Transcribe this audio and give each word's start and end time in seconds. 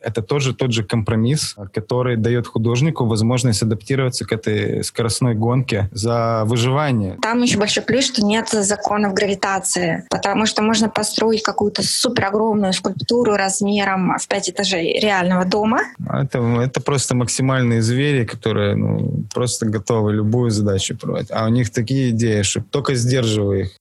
Это 0.00 0.22
тоже 0.22 0.54
тот 0.54 0.72
же 0.72 0.84
компромисс, 0.84 1.56
который 1.72 2.16
дает 2.16 2.46
художнику 2.46 3.06
возможность 3.06 3.62
адаптироваться 3.62 4.24
к 4.24 4.32
этой 4.32 4.82
скоростной 4.84 5.34
гонке 5.34 5.88
за 5.92 6.44
выживание. 6.46 7.18
Там 7.22 7.42
еще 7.42 7.58
большой 7.58 7.82
плюс, 7.82 8.06
что 8.06 8.24
нет 8.24 8.48
законов 8.48 9.14
гравитации, 9.14 10.04
потому 10.10 10.46
что 10.46 10.62
можно 10.62 10.88
построить 10.88 11.42
какую-то 11.42 11.82
супер 11.82 12.26
огромную 12.26 12.72
скульптуру 12.72 13.36
размером 13.36 14.16
в 14.18 14.26
пять 14.28 14.48
этажей 14.48 14.98
реального 15.00 15.44
дома. 15.44 15.80
Это, 16.08 16.38
это 16.60 16.80
просто 16.80 17.14
максимальные 17.14 17.82
звери, 17.82 18.24
которые 18.24 18.76
ну, 18.76 19.24
просто 19.32 19.66
готовы 19.66 20.12
любую 20.12 20.50
задачу 20.50 20.96
проводить. 20.96 21.30
А 21.30 21.46
у 21.46 21.48
них 21.48 21.70
такие 21.70 22.10
идеи, 22.10 22.42
что 22.42 22.62
только 22.62 22.94
сдерживай 22.94 23.62
их. 23.62 23.79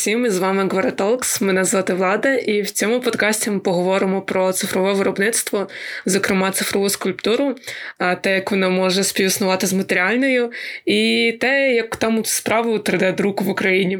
Усім! 0.00 0.30
З 0.30 0.38
вами 0.38 0.68
Гваратолкс. 0.68 1.40
Мене 1.40 1.64
звати 1.64 1.94
Влада, 1.94 2.34
і 2.34 2.62
в 2.62 2.70
цьому 2.70 3.00
подкасті 3.00 3.50
ми 3.50 3.58
поговоримо 3.58 4.22
про 4.22 4.52
цифрове 4.52 4.92
виробництво, 4.92 5.68
зокрема 6.06 6.50
цифрову 6.50 6.88
скульптуру, 6.88 7.54
те, 8.22 8.34
як 8.34 8.50
вона 8.50 8.68
може 8.68 9.04
співіснувати 9.04 9.66
з 9.66 9.72
матеріальною, 9.72 10.50
і 10.84 11.32
те, 11.40 11.72
як 11.72 11.96
там 11.96 12.24
справу 12.24 12.76
3D-друку 12.76 13.44
в 13.44 13.48
Україні. 13.48 13.98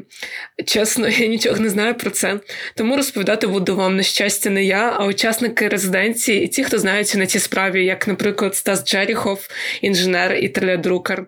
Чесно, 0.67 1.09
я 1.09 1.27
нічого 1.27 1.57
не 1.57 1.71
знаю 1.71 1.95
про 1.95 2.11
це. 2.11 2.41
Тому 2.75 2.97
розповідати 2.97 3.47
буду 3.47 3.77
вам 3.77 3.97
на 3.97 4.03
щастя 4.03 4.51
не 4.51 4.65
я, 4.65 4.97
а 4.99 5.07
учасники 5.07 5.69
резиденції 5.69 6.45
і 6.45 6.49
ті, 6.49 6.65
хто 6.65 6.79
знаються 6.79 7.19
на 7.19 7.27
цій 7.27 7.39
справі, 7.39 7.85
як, 7.85 8.09
наприклад, 8.09 8.57
Стас 8.57 8.85
Джеріхов, 8.85 9.49
інженер 9.81 10.35
і 10.35 10.49
3D-друкер. 10.49 11.25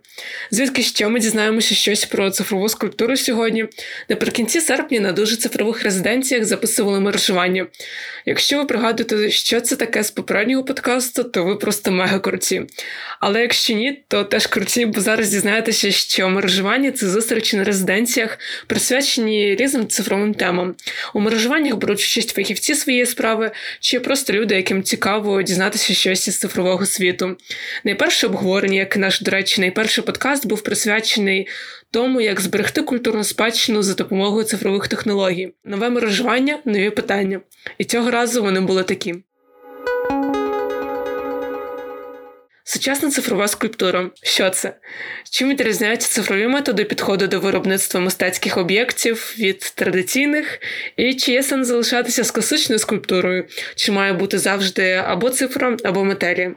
Звідки 0.51 0.83
ще 0.83 1.09
ми 1.09 1.21
дізнаємося 1.21 1.75
щось 1.75 2.05
про 2.05 2.31
цифрову 2.31 2.69
скульптуру 2.69 3.17
сьогодні? 3.17 3.65
Наприкінці 4.09 4.62
серпня 4.63 5.01
на 5.01 5.13
дуже 5.13 5.37
цифрових 5.37 5.83
резиденціях 5.83 6.45
записували 6.45 7.01
мережування. 7.01 7.67
Якщо 8.27 8.59
ви 8.59 8.65
пригадуєте, 8.65 9.31
що 9.31 9.61
це 9.61 9.77
таке 9.77 10.05
з 10.05 10.11
попереднього 10.11 10.65
подкасту, 10.65 11.25
то 11.25 11.45
ви 11.45 11.57
просто 11.57 11.91
мега 11.91 12.19
круті. 12.19 12.63
Але 13.21 13.41
якщо 13.41 13.75
ні, 13.75 14.03
то 14.09 14.25
теж 14.25 14.47
круті, 14.47 14.87
бо 14.87 15.01
зараз 15.01 15.29
дізнаєтеся, 15.29 15.91
що 15.91 16.29
мережування 16.29 16.93
це 16.93 17.09
зустрічі 17.09 17.57
на 17.57 17.65
резиденціях, 17.65 18.39
присвячені 18.67 19.55
різним 19.55 19.89
цифровим 19.89 20.35
темам. 20.35 20.75
У 21.15 21.21
мережуваннях 21.21 21.77
беруть 21.77 22.01
участь 22.01 22.35
фахівці 22.35 22.75
своєї 22.75 23.07
справи, 23.07 23.51
чи 23.81 24.01
просто 24.01 24.33
люди, 24.33 24.55
яким 24.55 24.83
цікаво 24.83 25.43
дізнатися 25.43 25.95
щось 25.95 26.29
із 26.29 26.39
цифрового 26.39 26.87
світу. 26.87 27.37
Найперше 27.85 28.27
обговорення, 28.27 28.79
як 28.79 28.97
наш, 28.97 29.21
до 29.21 29.31
речі, 29.31 29.61
найперший 29.61 30.05
подкаст 30.05 30.47
був 30.47 30.63
присвячений 30.63 31.49
тому, 31.93 32.21
як 32.21 32.41
зберегти 32.41 32.83
культурну 32.83 33.25
спадщину 33.25 33.83
за 33.83 33.95
допомогою 33.95 34.45
цифрових 34.45 34.89
технологій, 34.89 35.55
нове 35.65 35.91
мережування, 35.91 36.59
нові 36.65 36.91
питання. 36.91 37.41
І 37.79 37.85
цього 37.85 38.11
разу 38.11 38.43
вони 38.43 38.61
були 38.61 38.83
такі. 38.83 39.15
Сучасна 42.65 43.11
цифрова 43.11 43.49
скульптура. 43.49 44.11
Що 44.23 44.51
це? 44.51 44.77
Чим 45.31 45.49
відрізняються 45.49 46.09
цифрові 46.09 46.47
методи 46.47 46.85
підходу 46.85 47.27
до 47.27 47.41
виробництва 47.41 48.01
мистецьких 48.01 48.57
об'єктів 48.57 49.35
від 49.39 49.59
традиційних? 49.59 50.61
І 50.97 51.15
чи 51.15 51.33
є 51.33 51.43
сенс 51.43 51.69
залишатися 51.69 52.25
з 52.25 52.31
класичною 52.31 52.79
скульптурою? 52.79 53.47
Чи 53.77 53.93
має 53.93 54.13
бути 54.13 54.39
завжди 54.39 54.93
або 54.93 55.31
цифра, 55.31 55.77
або 55.85 56.05
матерія? 56.05 56.55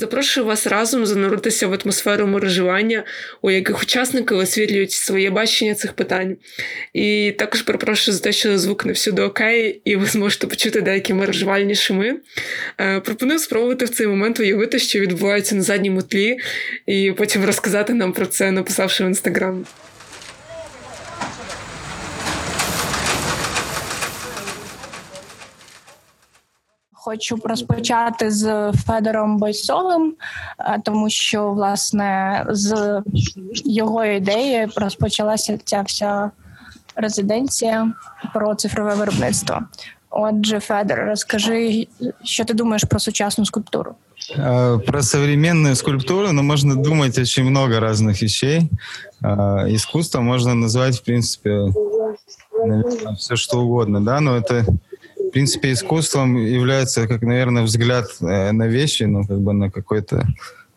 Запрошую 0.00 0.46
вас 0.46 0.66
разом 0.66 1.06
зануритися 1.06 1.68
в 1.68 1.72
атмосферу 1.72 2.26
мережування, 2.26 3.04
у 3.42 3.50
яких 3.50 3.82
учасники 3.82 4.34
висвітлюють 4.34 4.92
своє 4.92 5.30
бачення 5.30 5.74
цих 5.74 5.92
питань. 5.92 6.36
І 6.92 7.34
також 7.38 7.62
перепрошую 7.62 8.16
за 8.16 8.22
те, 8.22 8.32
що 8.32 8.58
звук 8.58 8.86
не 8.86 8.92
всюди 8.92 9.22
окей, 9.22 9.80
і 9.84 9.96
ви 9.96 10.06
зможете 10.06 10.46
почути 10.46 10.80
деякі 10.80 11.14
мережувальні 11.14 11.74
шуми. 11.74 12.16
Е, 12.80 13.00
пропоную 13.00 13.38
спробувати 13.38 13.84
в 13.84 13.88
цей 13.88 14.06
момент 14.06 14.40
уявити, 14.40 14.78
що 14.78 15.00
відбувається 15.00 15.54
на 15.54 15.62
задньому 15.62 16.02
тлі, 16.02 16.38
і 16.86 17.12
потім 17.16 17.44
розказати 17.44 17.94
нам 17.94 18.12
про 18.12 18.26
це, 18.26 18.50
написавши 18.50 19.04
в 19.04 19.06
інстаграм. 19.06 19.66
Хочу 27.02 27.38
розпочати 27.44 28.30
з 28.30 28.72
Федором 28.86 29.38
Бойсовим, 29.38 30.14
е, 30.58 30.80
тому 30.84 31.10
що 31.10 31.50
власне 31.50 32.44
з 32.48 33.02
його 33.64 34.04
ідеї 34.04 34.68
розпочалася 34.76 35.58
ця 35.64 35.82
вся 35.82 36.30
резиденція 36.96 37.92
про 38.34 38.54
цифрове 38.54 38.94
виробництво. 38.94 39.60
Отже, 40.10 40.60
Федор, 40.60 40.98
розкажи, 40.98 41.88
що 42.24 42.44
ти 42.44 42.54
думаєш 42.54 42.84
про 42.84 43.00
сучасну 43.00 43.46
скульптуру? 43.46 43.94
Е, 44.38 44.78
про 44.86 45.02
современную 45.02 45.76
скульптуру, 45.76 46.32
ну, 46.32 46.42
можно 46.42 46.76
думать 46.76 47.18
очень 47.18 47.44
много 47.44 47.80
разных 47.80 48.22
вещей. 48.22 48.70
Е, 49.24 49.66
искусство 49.68 50.20
можно 50.20 50.54
назвать, 50.54 50.96
в 50.96 51.04
принципе, 51.04 51.50
наверное, 52.66 53.14
все 53.14 53.36
что 53.36 53.60
угодно, 53.60 54.00
да, 54.00 54.20
но 54.20 54.36
это 54.36 54.64
в 55.30 55.32
принципе, 55.32 55.72
искусством 55.72 56.36
является, 56.36 57.06
как, 57.06 57.22
наверное, 57.22 57.62
взгляд 57.62 58.08
э, 58.20 58.50
на 58.50 58.66
вещи, 58.66 59.04
ну, 59.04 59.24
как 59.24 59.40
бы 59.40 59.52
на 59.52 59.70
какой-то 59.70 60.26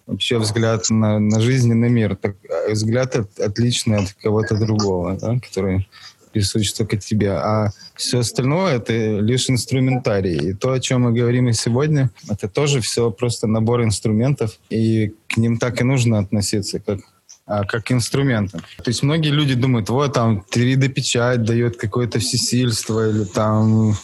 вообще 0.05 0.37
взгляд 0.37 0.91
на, 0.91 1.17
на 1.17 1.39
жизненный 1.39 1.89
мир. 1.89 2.15
Так, 2.15 2.35
а 2.49 2.71
взгляд 2.71 3.15
от, 3.15 3.39
отличный 3.39 3.97
от 3.97 4.13
кого-то 4.21 4.55
другого, 4.55 5.17
да, 5.19 5.39
который 5.39 5.89
присущ 6.31 6.71
только 6.73 6.97
тебе. 6.97 7.31
А 7.31 7.71
все 7.95 8.19
остальное— 8.19 8.75
это 8.77 8.93
лишь 8.93 9.49
инструментарий. 9.49 10.51
И 10.51 10.53
то, 10.53 10.73
о 10.73 10.79
чем 10.79 11.01
мы 11.01 11.13
говорим 11.13 11.49
и 11.49 11.53
сегодня, 11.53 12.11
это 12.29 12.47
тоже 12.47 12.79
все 12.79 13.09
просто 13.09 13.47
набор 13.47 13.83
инструментов, 13.83 14.59
и 14.69 15.15
к 15.29 15.37
ним 15.37 15.57
так 15.57 15.81
и 15.81 15.83
нужно 15.83 16.19
относиться, 16.19 16.79
как 16.79 16.99
а, 17.45 17.65
как 17.65 17.91
инструментом. 17.91 18.61
То 18.77 18.89
есть 18.89 19.03
многие 19.03 19.29
люди 19.29 19.53
думают, 19.53 19.89
вот 19.89 20.13
там 20.13 20.45
3D-печать 20.49 21.43
дает 21.43 21.75
какое-то 21.75 22.19
всесильство 22.19 23.09
или 23.09 23.25
там 23.25 23.97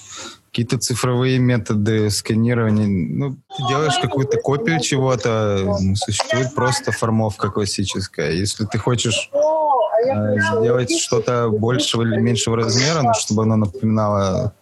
какие-то 0.50 0.80
цифровые 0.80 1.38
методы 1.38 2.10
сканирования. 2.10 2.88
Ну, 2.88 3.36
ты 3.56 3.68
делаешь 3.68 4.00
какую-то 4.02 4.38
копию 4.38 4.80
чего-то, 4.82 5.78
существует 5.96 6.56
просто 6.56 6.92
формовка 6.92 7.50
классическая. 7.50 8.32
Если 8.32 8.66
ты 8.66 8.80
хочешь 8.80 9.30
э, 9.32 10.40
сделать 10.40 10.92
что-то 10.92 11.50
большего 11.50 12.02
или 12.02 12.18
меньшего 12.18 12.58
размера, 12.58 13.04
ну, 13.04 13.14
чтобы 13.14 13.44
оно 13.44 13.58
напоминало 13.58 14.54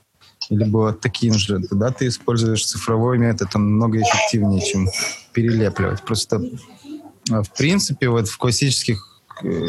или 0.50 0.66
было 0.66 0.94
таким 0.94 1.34
же, 1.34 1.62
тогда 1.62 1.92
ты 1.92 2.08
используешь 2.08 2.66
цифровой 2.66 3.18
метод, 3.18 3.50
он 3.56 3.78
намного 3.78 4.02
эффективнее, 4.02 4.62
чем 4.62 4.88
перелепливать. 5.31 6.03
Просто, 6.03 6.42
э, 7.31 7.42
в 7.42 7.52
принципе, 7.58 8.09
вот 8.09 8.28
в 8.28 8.38
классических 8.38 9.16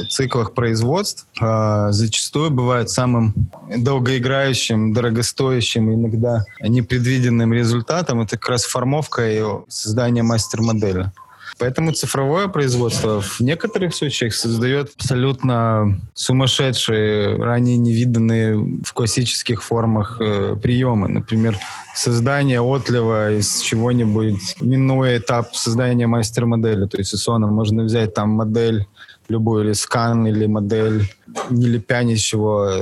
циклах 0.08 0.54
производств 0.54 1.26
а, 1.40 1.92
зачастую 1.92 2.50
бывает 2.50 2.90
самым 2.90 3.34
долгоиграющим, 3.76 4.92
дорогостоящим, 4.92 5.92
иногда 5.92 6.44
непредвиденным 6.60 7.52
результатом 7.52 8.20
это 8.20 8.38
как 8.38 8.50
раз 8.50 8.64
формовка 8.64 9.28
и 9.30 9.42
создание 9.68 10.22
мастер-модели. 10.22 11.10
Поэтому 11.58 11.92
цифровое 11.92 12.46
производство 12.46 13.20
в 13.20 13.40
некоторых 13.40 13.94
случаях 13.94 14.32
создает 14.34 14.92
абсолютно 14.96 16.00
сумасшедшие, 16.14 17.36
ранее 17.36 17.76
невиданные 17.76 18.56
в 18.84 18.92
классических 18.92 19.62
формах 19.62 20.18
э, 20.20 20.56
приемы. 20.62 21.08
Например, 21.08 21.58
создание 21.94 22.60
отлива 22.60 23.32
из 23.32 23.60
чего-нибудь, 23.60 24.56
минуя 24.60 25.18
этап 25.18 25.56
создания 25.56 26.06
мастер-модели. 26.06 26.86
То 26.86 26.98
есть 26.98 27.14
из 27.14 27.26
можно 27.26 27.82
взять 27.82 28.14
там 28.14 28.30
модель 28.30 28.86
любой 29.28 29.64
или 29.64 29.72
скан, 29.72 30.26
или 30.26 30.46
модель, 30.46 31.10
не 31.50 31.66
лепя 31.66 32.02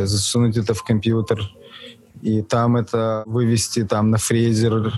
засунуть 0.07 0.57
это 0.57 0.75
в 0.75 0.83
компьютер, 0.83 1.41
и 2.23 2.43
там 2.43 2.77
это 2.77 3.23
вывести 3.27 3.85
там 3.85 4.11
на 4.11 4.19
фрезер, 4.19 4.93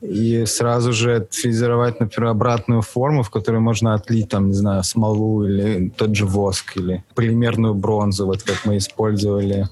и 0.00 0.46
сразу 0.46 0.92
же 0.92 1.28
фрезеровать, 1.30 2.00
например, 2.00 2.30
обратную 2.30 2.82
форму, 2.82 3.22
в 3.22 3.30
которой 3.30 3.60
можно 3.60 3.94
отлить, 3.94 4.28
там, 4.30 4.48
не 4.48 4.54
знаю, 4.54 4.82
смолу 4.82 5.44
или 5.44 5.90
тот 5.90 6.14
же 6.16 6.24
воск, 6.24 6.76
или 6.76 7.04
полимерную 7.14 7.74
бронзу, 7.74 8.26
вот 8.26 8.42
как 8.42 8.64
мы 8.64 8.78
использовали 8.78 9.68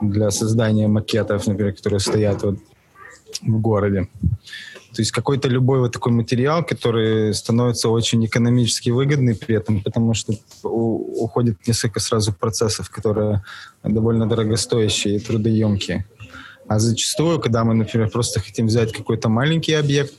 для 0.00 0.30
создания 0.30 0.88
макетов, 0.88 1.46
например, 1.46 1.74
которые 1.74 2.00
стоят 2.00 2.42
вот 2.42 2.58
в 3.40 3.60
городе. 3.60 4.08
То 4.94 5.00
есть 5.00 5.10
какой-то 5.10 5.48
любой 5.48 5.80
вот 5.80 5.92
такой 5.92 6.12
материал, 6.12 6.62
который 6.62 7.32
становится 7.32 7.88
очень 7.88 8.24
экономически 8.26 8.90
выгодный 8.90 9.34
при 9.34 9.56
этом, 9.56 9.80
потому 9.80 10.12
что 10.12 10.34
уходит 10.62 11.66
несколько 11.66 11.98
сразу 11.98 12.32
процессов, 12.32 12.90
которые 12.90 13.42
довольно 13.82 14.28
дорогостоящие 14.28 15.16
и 15.16 15.18
трудоемкие. 15.18 16.04
А 16.68 16.78
зачастую, 16.78 17.40
когда 17.40 17.64
мы, 17.64 17.74
например, 17.74 18.10
просто 18.10 18.40
хотим 18.40 18.66
взять 18.66 18.92
какой-то 18.92 19.28
маленький 19.28 19.72
объект, 19.72 20.12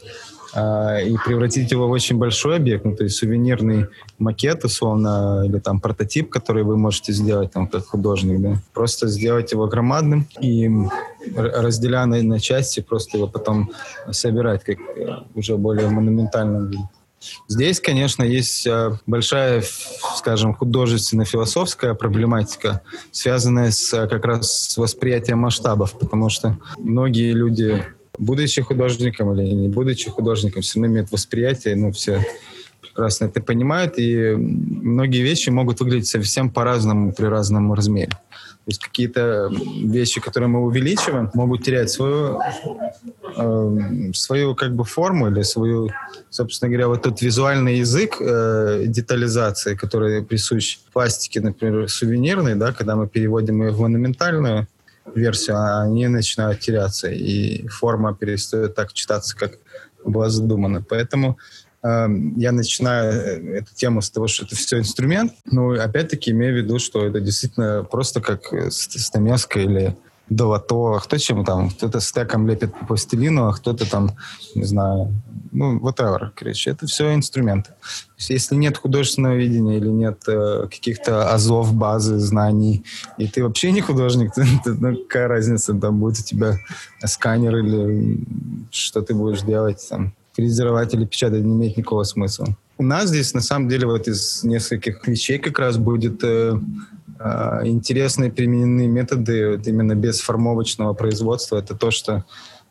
и 0.55 1.17
превратить 1.25 1.71
его 1.71 1.87
в 1.87 1.91
очень 1.91 2.17
большой 2.17 2.57
объект, 2.57 2.85
ну, 2.85 2.95
то 2.95 3.03
есть 3.03 3.15
сувенирный 3.15 3.87
макет, 4.19 4.63
условно, 4.63 5.43
или 5.45 5.59
там 5.59 5.79
прототип, 5.79 6.29
который 6.29 6.63
вы 6.63 6.77
можете 6.77 7.11
сделать 7.11 7.51
там 7.51 7.67
как 7.67 7.87
художник, 7.87 8.39
да, 8.39 8.55
просто 8.73 9.07
сделать 9.07 9.51
его 9.51 9.67
громадным 9.67 10.27
и 10.39 10.69
разделяя 11.35 12.05
на, 12.05 12.21
на 12.21 12.39
части, 12.39 12.81
просто 12.81 13.17
его 13.17 13.27
потом 13.27 13.71
собирать 14.11 14.63
как 14.63 14.77
уже 15.33 15.57
более 15.57 15.89
монументальном 15.89 16.67
виде. 16.67 16.83
Здесь, 17.47 17.79
конечно, 17.79 18.23
есть 18.23 18.67
а, 18.67 18.99
большая, 19.05 19.63
скажем, 20.17 20.53
художественно-философская 20.53 21.93
проблематика, 21.93 22.81
связанная 23.11 23.71
с, 23.71 24.07
как 24.07 24.25
раз 24.25 24.71
с 24.71 24.77
восприятием 24.77 25.39
масштабов, 25.39 25.97
потому 25.97 26.29
что 26.29 26.57
многие 26.77 27.31
люди 27.31 27.85
будучи 28.17 28.61
художником 28.61 29.33
или 29.33 29.49
не 29.49 29.67
будучи 29.67 30.09
художником, 30.09 30.61
все 30.61 30.79
равно 30.79 30.93
имеют 30.93 31.11
восприятие, 31.11 31.75
ну, 31.75 31.91
все 31.91 32.23
прекрасно 32.81 33.25
это 33.25 33.41
понимают, 33.41 33.95
и 33.97 34.35
многие 34.35 35.21
вещи 35.21 35.49
могут 35.49 35.79
выглядеть 35.79 36.07
совсем 36.07 36.49
по-разному 36.49 37.11
при 37.11 37.25
разном 37.25 37.73
размере. 37.73 38.11
То 38.65 38.69
есть 38.69 38.81
какие-то 38.81 39.49
вещи, 39.51 40.21
которые 40.21 40.47
мы 40.47 40.61
увеличиваем, 40.61 41.29
могут 41.33 41.63
терять 41.63 41.89
свою, 41.89 42.39
э, 43.35 44.11
свою 44.13 44.55
как 44.55 44.73
бы 44.73 44.85
форму 44.85 45.27
или 45.29 45.41
свою, 45.41 45.89
собственно 46.29 46.69
говоря, 46.69 46.87
вот 46.87 47.01
тот 47.01 47.21
визуальный 47.21 47.79
язык 47.79 48.21
э, 48.21 48.85
детализации, 48.87 49.75
который 49.75 50.23
присущ 50.23 50.79
пластике, 50.93 51.41
например, 51.41 51.89
сувенирной, 51.89 52.55
да, 52.55 52.71
когда 52.71 52.95
мы 52.95 53.07
переводим 53.07 53.63
ее 53.63 53.71
в 53.71 53.81
монументальную, 53.81 54.65
версию, 55.13 55.57
а 55.57 55.83
они 55.83 56.07
начинают 56.07 56.59
теряться, 56.59 57.09
и 57.09 57.67
форма 57.67 58.15
перестает 58.15 58.75
так 58.75 58.93
читаться, 58.93 59.35
как 59.35 59.59
была 60.03 60.29
задумана. 60.29 60.83
Поэтому 60.87 61.37
э, 61.83 62.07
я 62.37 62.51
начинаю 62.51 63.11
э, 63.13 63.57
эту 63.59 63.73
тему 63.75 64.01
с 64.01 64.09
того, 64.09 64.27
что 64.27 64.45
это 64.45 64.55
все 64.55 64.79
инструмент, 64.79 65.33
но 65.45 65.71
опять-таки 65.71 66.31
имею 66.31 66.53
в 66.53 66.57
виду, 66.57 66.79
что 66.79 67.05
это 67.05 67.19
действительно 67.19 67.83
просто 67.83 68.21
как 68.21 68.53
стамеска 68.71 69.59
или 69.59 69.95
долото, 70.29 70.99
кто 71.03 71.17
чем 71.17 71.45
там, 71.45 71.69
кто-то 71.69 71.99
стеком 71.99 72.47
лепит 72.47 72.73
по 72.73 72.85
пластилину, 72.85 73.47
а 73.47 73.53
кто-то 73.53 73.89
там, 73.89 74.11
не 74.55 74.63
знаю, 74.63 75.13
ну, 75.51 75.77
whatever, 75.79 76.29
короче, 76.35 76.71
это 76.71 76.87
все 76.87 77.13
инструменты. 77.13 77.71
Если 78.17 78.55
нет 78.55 78.77
художественного 78.77 79.35
видения 79.35 79.77
или 79.77 79.89
нет 79.89 80.23
э, 80.27 80.63
каких-то 80.63 81.31
азов, 81.31 81.73
базы, 81.73 82.17
знаний, 82.17 82.83
и 83.17 83.27
ты 83.27 83.43
вообще 83.43 83.71
не 83.71 83.81
художник, 83.81 84.33
то, 84.35 84.43
то, 84.63 84.73
ну, 84.73 84.95
какая 84.95 85.27
разница, 85.27 85.73
там 85.73 85.99
будет 85.99 86.19
у 86.19 86.23
тебя 86.23 86.57
сканер 87.05 87.57
или 87.57 88.19
что 88.71 89.01
ты 89.01 89.13
будешь 89.13 89.41
делать, 89.41 89.85
там, 89.89 90.13
фрезеровать 90.33 90.93
или 90.93 91.05
печатать, 91.05 91.43
не 91.43 91.53
имеет 91.53 91.77
никакого 91.77 92.03
смысла. 92.03 92.47
У 92.77 92.83
нас 92.83 93.09
здесь, 93.09 93.33
на 93.33 93.41
самом 93.41 93.69
деле, 93.69 93.85
вот 93.85 94.07
из 94.07 94.43
нескольких 94.43 95.07
вещей 95.07 95.37
как 95.37 95.59
раз 95.59 95.77
будет 95.77 96.23
э, 96.23 96.59
интересные 97.19 98.31
примененные 98.31 98.87
методы 98.87 99.51
вот 99.51 99.67
именно 99.67 99.95
без 99.95 100.19
формовочного 100.21 100.93
производства. 100.93 101.57
Это 101.57 101.75
то, 101.75 101.91
что 101.91 102.25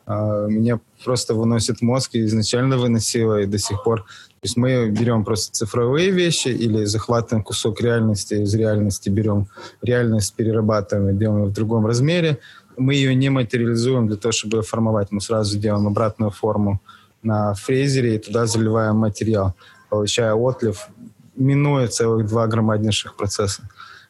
э, 0.07 0.47
меня 0.49 0.81
просто 1.05 1.35
выносит 1.35 1.81
мозг 1.81 2.15
и 2.15 2.25
изначально 2.27 2.77
выносило, 2.77 3.41
и 3.41 3.47
до 3.47 3.59
сих 3.59 3.83
пор. 3.83 4.03
То 4.03 4.47
есть 4.47 4.57
мы 4.57 4.91
берем 4.91 5.25
просто 5.25 5.53
цифровые 5.53 6.11
вещи 6.11 6.49
или 6.49 6.85
захватываем 6.85 7.45
кусок 7.45 7.81
реальности, 7.81 8.35
из 8.35 8.55
реальности 8.55 9.09
берем 9.09 9.47
реальность, 9.83 10.35
перерабатываем 10.35 11.17
делаем 11.17 11.45
в 11.45 11.53
другом 11.53 11.87
размере. 11.87 12.39
Мы 12.77 12.95
ее 12.95 13.15
не 13.15 13.31
материализуем 13.31 14.09
для 14.09 14.17
того, 14.17 14.33
чтобы 14.33 14.59
ее 14.59 14.63
формовать. 14.63 15.13
Мы 15.13 15.21
сразу 15.21 15.59
делаем 15.59 15.87
обратную 15.87 16.31
форму 16.31 16.81
на 17.23 17.55
фрезере 17.55 18.17
и 18.17 18.19
туда 18.19 18.47
заливаем 18.47 18.97
материал, 18.97 19.55
получая 19.89 20.35
отлив, 20.35 20.89
минуя 21.37 21.87
целых 21.87 22.27
два 22.27 22.47
громаднейших 22.49 23.17
процесса 23.17 23.63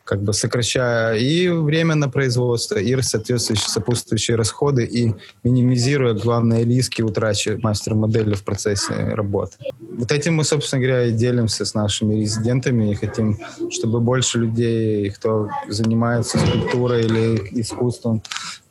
как 0.04 0.22
бы 0.22 0.32
сокращая 0.32 1.16
и 1.16 1.48
время 1.48 1.94
на 1.94 2.08
производство, 2.08 2.76
и 2.76 3.00
соответствующие 3.02 3.68
сопутствующие 3.68 4.36
расходы, 4.36 4.84
и 4.84 5.14
минимизируя 5.44 6.14
главные 6.14 6.64
риски 6.64 7.02
утрачи 7.02 7.58
мастер-модели 7.62 8.34
в 8.34 8.42
процессе 8.42 8.92
работы. 9.14 9.56
Вот 9.80 10.10
этим 10.10 10.34
мы, 10.34 10.44
собственно 10.44 10.82
говоря, 10.82 11.06
и 11.06 11.12
делимся 11.12 11.64
с 11.64 11.74
нашими 11.74 12.14
резидентами 12.20 12.90
и 12.90 12.94
хотим, 12.94 13.38
чтобы 13.70 14.00
больше 14.00 14.38
людей, 14.38 15.10
кто 15.10 15.48
занимается 15.68 16.38
скульптурой 16.38 17.04
или 17.04 17.60
искусством, 17.60 18.22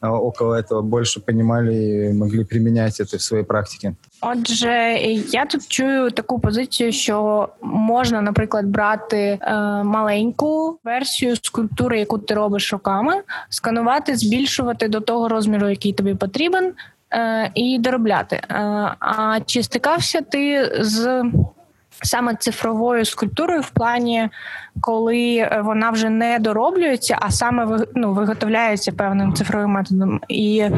около 0.01 0.53
этого 0.53 0.81
больше 0.81 1.19
понимали 1.19 1.75
і 1.75 2.13
могли 2.13 2.45
приміняти 2.45 3.05
це 3.05 3.17
в 3.17 3.21
своїй 3.21 3.43
практиці. 3.43 3.91
Отже, 4.21 4.97
я 5.31 5.45
тут 5.45 5.67
чую 5.67 6.11
таку 6.11 6.39
позицію, 6.39 6.91
що 6.91 7.49
можна, 7.61 8.21
наприклад, 8.21 8.65
брати 8.65 9.39
е, 9.41 9.53
маленьку 9.83 10.79
версію 10.83 11.35
скульптури, 11.35 11.99
яку 11.99 12.17
ти 12.17 12.33
робиш 12.33 12.73
руками, 12.73 13.13
сканувати, 13.49 14.15
збільшувати 14.15 14.87
до 14.87 14.99
того 14.99 15.27
розміру, 15.27 15.69
який 15.69 15.93
тобі 15.93 16.15
потрібен, 16.15 16.73
е, 17.13 17.51
і 17.55 17.79
доробляти. 17.79 18.35
Е, 18.35 18.55
а 18.99 19.39
чи 19.45 19.63
стикався 19.63 20.21
ти 20.21 20.71
з 20.79 21.23
саме 22.01 22.35
цифровою 22.35 23.05
скульптурою 23.05 23.61
в 23.61 23.69
плані, 23.69 24.29
коли 24.81 25.35
е, 25.35 25.61
вона 25.65 25.89
вже 25.89 26.09
не 26.09 26.39
дороблюється, 26.39 27.17
а 27.21 27.31
саме 27.31 27.79
ну, 27.95 28.13
виготовляється 28.13 28.91
певним 28.91 29.33
цифровим 29.33 29.69
методом. 29.69 30.21
І 30.29 30.69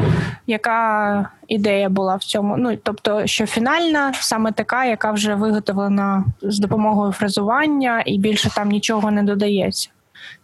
яка 0.46 1.28
ідея 1.48 1.88
була 1.88 2.16
в 2.16 2.24
цьому? 2.24 2.56
Ну 2.56 2.78
тобто, 2.82 3.26
що 3.26 3.46
фінальна 3.46 4.12
саме 4.14 4.52
така, 4.52 4.84
яка 4.84 5.12
вже 5.12 5.34
виготовлена 5.34 6.24
з 6.42 6.58
допомогою 6.58 7.12
фрезування, 7.12 8.02
і 8.06 8.18
більше 8.18 8.54
там 8.54 8.68
нічого 8.68 9.10
не 9.10 9.22
додається, 9.22 9.90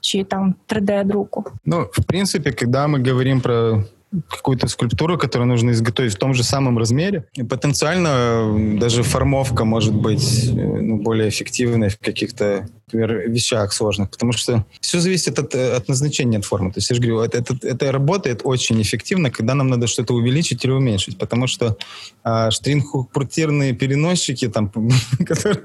чи 0.01 0.25
там 0.25 0.55
3D-друку? 0.69 1.45
Ну, 1.65 1.87
в 1.93 2.05
принципі, 2.05 2.53
коли 2.53 2.87
ми 2.87 3.11
говоримо 3.11 3.41
про 3.41 3.83
какую-то 4.30 4.68
скульптуру, 4.68 5.18
которую 5.18 5.48
нужно 5.48 5.72
изготовить 5.72 6.14
в 6.14 6.18
том 6.18 6.34
же 6.34 6.44
самом 6.44 6.78
размере. 6.78 7.26
И 7.34 7.44
потенциально 7.44 8.78
даже 8.80 9.04
формовка 9.04 9.66
может 9.66 9.94
быть 9.94 10.48
э, 10.48 10.52
ну, 10.54 10.98
более 10.98 11.30
эффективной 11.30 11.90
в 11.90 12.00
каких-то 12.00 12.68
например, 12.93 13.29
вещах 13.31 13.73
сложных, 13.73 14.11
потому 14.11 14.33
что 14.33 14.65
все 14.81 15.01
зависит 15.01 15.39
от, 15.39 15.55
от 15.55 15.89
назначения 15.89 16.39
от 16.39 16.45
формы. 16.45 16.73
То 16.73 16.79
есть 16.79 16.91
я 16.91 16.97
же 16.97 17.03
говорю, 17.03 17.21
это, 17.21 17.39
это, 17.39 17.57
это 17.63 17.93
работает 17.93 18.41
очень 18.45 18.81
эффективно, 18.83 19.31
когда 19.31 19.55
нам 19.55 19.69
надо 19.69 19.87
что-то 19.87 20.15
увеличить 20.15 20.65
или 20.65 20.73
уменьшить, 20.73 21.19
потому 21.19 21.47
что 21.47 21.77
а, 22.23 22.51
штринг-портирные 22.51 23.73
переносчики, 23.73 24.49
там, 24.49 24.71
которые, 25.27 25.61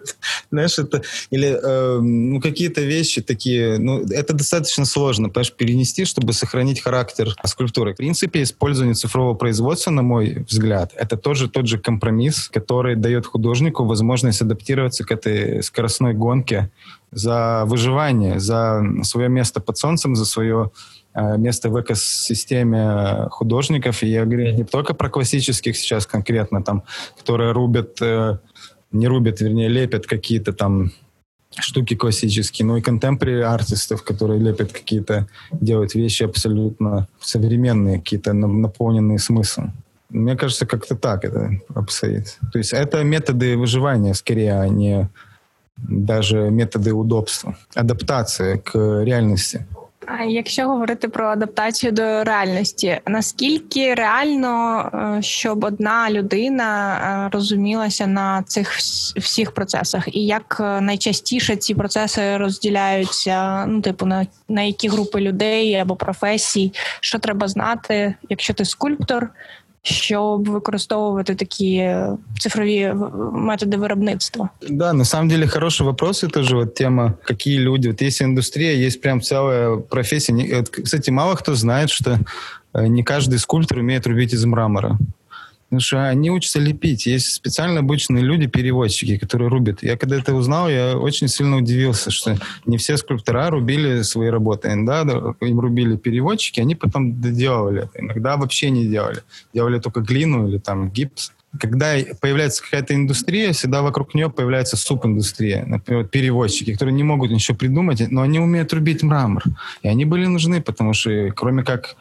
знаешь, 0.51 0.79
это, 0.79 1.01
или 1.31 1.47
э, 1.47 1.99
ну, 1.99 2.41
какие-то 2.41 2.81
вещи 2.81 3.21
такие, 3.21 3.77
ну, 3.77 4.05
это 4.05 4.33
достаточно 4.33 4.85
сложно, 4.85 5.29
понимаешь, 5.29 5.53
перенести, 5.53 6.05
чтобы 6.05 6.33
сохранить 6.33 6.81
характер 6.81 7.35
скульптуры. 7.45 7.93
В 7.93 7.97
принципе, 7.97 8.43
использование 8.43 8.95
цифрового 8.95 9.33
производства, 9.35 9.91
на 9.91 10.01
мой 10.01 10.45
взгляд, 10.47 10.93
это 10.95 11.17
тоже 11.17 11.49
тот 11.49 11.67
же 11.67 11.77
компромисс, 11.77 12.49
который 12.49 12.95
дает 12.95 13.25
художнику 13.25 13.85
возможность 13.85 14.41
адаптироваться 14.41 15.03
к 15.03 15.11
этой 15.11 15.63
скоростной 15.63 16.13
гонке 16.13 16.71
за 17.15 17.63
выживание, 17.65 18.39
за 18.39 18.83
свое 19.03 19.29
место 19.29 19.61
под 19.61 19.77
солнцем, 19.77 20.15
за 20.15 20.25
свое 20.25 20.71
э, 21.13 21.37
место 21.37 21.69
в 21.69 21.81
экосистеме 21.81 23.29
художников. 23.31 24.03
И 24.03 24.07
я 24.07 24.25
говорю 24.25 24.51
не 24.51 24.65
только 24.65 24.93
про 24.93 25.09
классических 25.09 25.77
сейчас 25.77 26.05
конкретно, 26.05 26.61
там, 26.61 26.83
которые 27.17 27.53
рубят, 27.53 28.01
э, 28.01 28.37
не 28.91 29.07
рубят, 29.07 29.39
вернее, 29.39 29.69
лепят 29.69 30.05
какие-то 30.05 30.51
там 30.51 30.91
штуки 31.57 31.95
классические, 31.95 32.65
но 32.65 32.77
и 32.77 32.81
contemporary 32.81 33.43
артистов, 33.43 34.03
которые 34.03 34.41
лепят 34.41 34.73
какие-то, 34.73 35.27
делают 35.53 35.95
вещи 35.95 36.23
абсолютно 36.23 37.07
современные, 37.21 37.99
какие-то 37.99 38.33
наполненные 38.33 39.19
смыслом. 39.19 39.71
Мне 40.09 40.35
кажется, 40.35 40.65
как-то 40.65 40.95
так 40.95 41.23
это 41.23 41.51
обстоит. 41.73 42.37
То 42.51 42.57
есть 42.57 42.73
это 42.73 43.03
методы 43.05 43.55
выживания 43.55 44.13
скорее, 44.13 44.59
а 44.59 44.67
не 44.67 45.09
даже 45.77 46.49
методы 46.49 46.93
удобства, 46.93 47.57
адаптация 47.75 48.57
к 48.57 49.03
реальности. 49.03 49.65
Якщо 50.27 50.67
говорити 50.67 51.07
про 51.07 51.27
адаптацію 51.27 51.91
до 51.91 52.23
реальності, 52.23 52.99
наскільки 53.07 53.93
реально, 53.93 54.81
е, 55.17 55.21
щоб 55.21 55.63
одна 55.63 56.11
людина 56.11 56.97
е, 56.97 57.29
розумілася 57.33 58.07
на 58.07 58.43
цих 58.43 58.71
всіх 59.17 59.51
процесах, 59.51 60.15
і 60.15 60.25
як 60.25 60.57
е, 60.59 60.81
найчастіше 60.81 61.55
ці 61.55 61.75
процеси 61.75 62.37
розділяються? 62.37 63.65
Ну, 63.65 63.81
типу, 63.81 64.05
на, 64.05 64.27
на 64.49 64.61
які 64.61 64.87
групи 64.89 65.21
людей 65.21 65.75
або 65.75 65.95
професій, 65.95 66.73
що 66.99 67.19
треба 67.19 67.47
знати, 67.47 68.15
якщо 68.29 68.53
ти 68.53 68.65
скульптор, 68.65 69.29
щоб 69.85 70.49
використовувати 70.49 71.35
такі 71.35 71.91
цифрові 72.39 72.93
методи 73.33 73.77
виробництва? 73.77 74.49
Да, 74.69 74.93
на 74.93 75.05
самом 75.05 75.29
деле 75.29 75.47
хороший 75.47 75.85
вопрос. 75.85 76.23
Это 76.23 76.43
же 76.43 76.55
вот 76.55 76.73
тема, 76.73 77.13
какие 77.23 77.59
люди. 77.59 77.87
Вот 77.87 78.01
есть 78.01 78.21
индустрия, 78.21 78.73
есть 78.87 79.01
прям 79.01 79.21
целая 79.21 79.77
профессия. 79.77 80.63
Кстати, 80.83 81.11
мало 81.11 81.35
кто 81.35 81.55
знает, 81.55 81.89
что 81.89 82.19
э, 82.73 82.87
не 82.87 83.03
каждый 83.03 83.37
скульптор 83.37 83.77
умеет 83.77 84.07
рубить 84.07 84.33
из 84.33 84.45
мрамора. 84.45 84.97
Потому 85.69 85.81
что 85.81 86.07
они 86.07 86.29
учатся 86.29 86.59
лепить. 86.59 87.07
Есть 87.07 87.33
специально 87.33 87.79
обычные 87.79 88.23
люди, 88.23 88.45
переводчики, 88.45 89.17
которые 89.17 89.49
рубят. 89.49 89.81
Я 89.81 89.97
когда 89.97 90.17
это 90.17 90.33
узнал, 90.35 90.69
я 90.69 90.95
очень 90.97 91.27
сильно 91.27 91.57
удивился, 91.57 92.11
что 92.11 92.37
не 92.65 92.77
все 92.77 92.97
скульптора 92.97 93.49
рубили 93.49 94.03
свои 94.03 94.29
работы. 94.29 94.71
Да, 94.85 95.01
им 95.41 95.59
рубили 95.59 95.97
переводчики, 95.97 96.59
они 96.59 96.75
потом 96.75 97.19
доделывали 97.19 97.83
это. 97.83 97.99
Иногда 97.99 98.37
вообще 98.37 98.69
не 98.69 98.85
делали. 98.85 99.23
Делали 99.53 99.79
только 99.79 100.01
глину 100.01 100.47
или 100.47 100.59
там 100.59 100.91
гипс. 100.91 101.31
Когда 101.59 101.95
появляется 102.19 102.61
какая-то 102.61 102.93
индустрия, 102.93 103.53
всегда 103.53 103.81
вокруг 103.81 104.13
нее 104.13 104.29
появляется 104.29 104.75
субиндустрия. 104.75 105.65
Например, 105.65 106.05
переводчики, 106.05 106.73
которые 106.73 106.93
не 106.93 107.03
могут 107.03 107.31
ничего 107.31 107.57
придумать, 107.57 108.03
но 108.11 108.21
они 108.21 108.39
умеют 108.39 108.73
рубить 108.73 109.03
мрамор. 109.03 109.41
И 109.81 109.87
они 109.87 110.03
были 110.03 110.25
нужны, 110.25 110.61
потому 110.61 110.93
что 110.93 111.31
кроме 111.33 111.63
как 111.63 111.95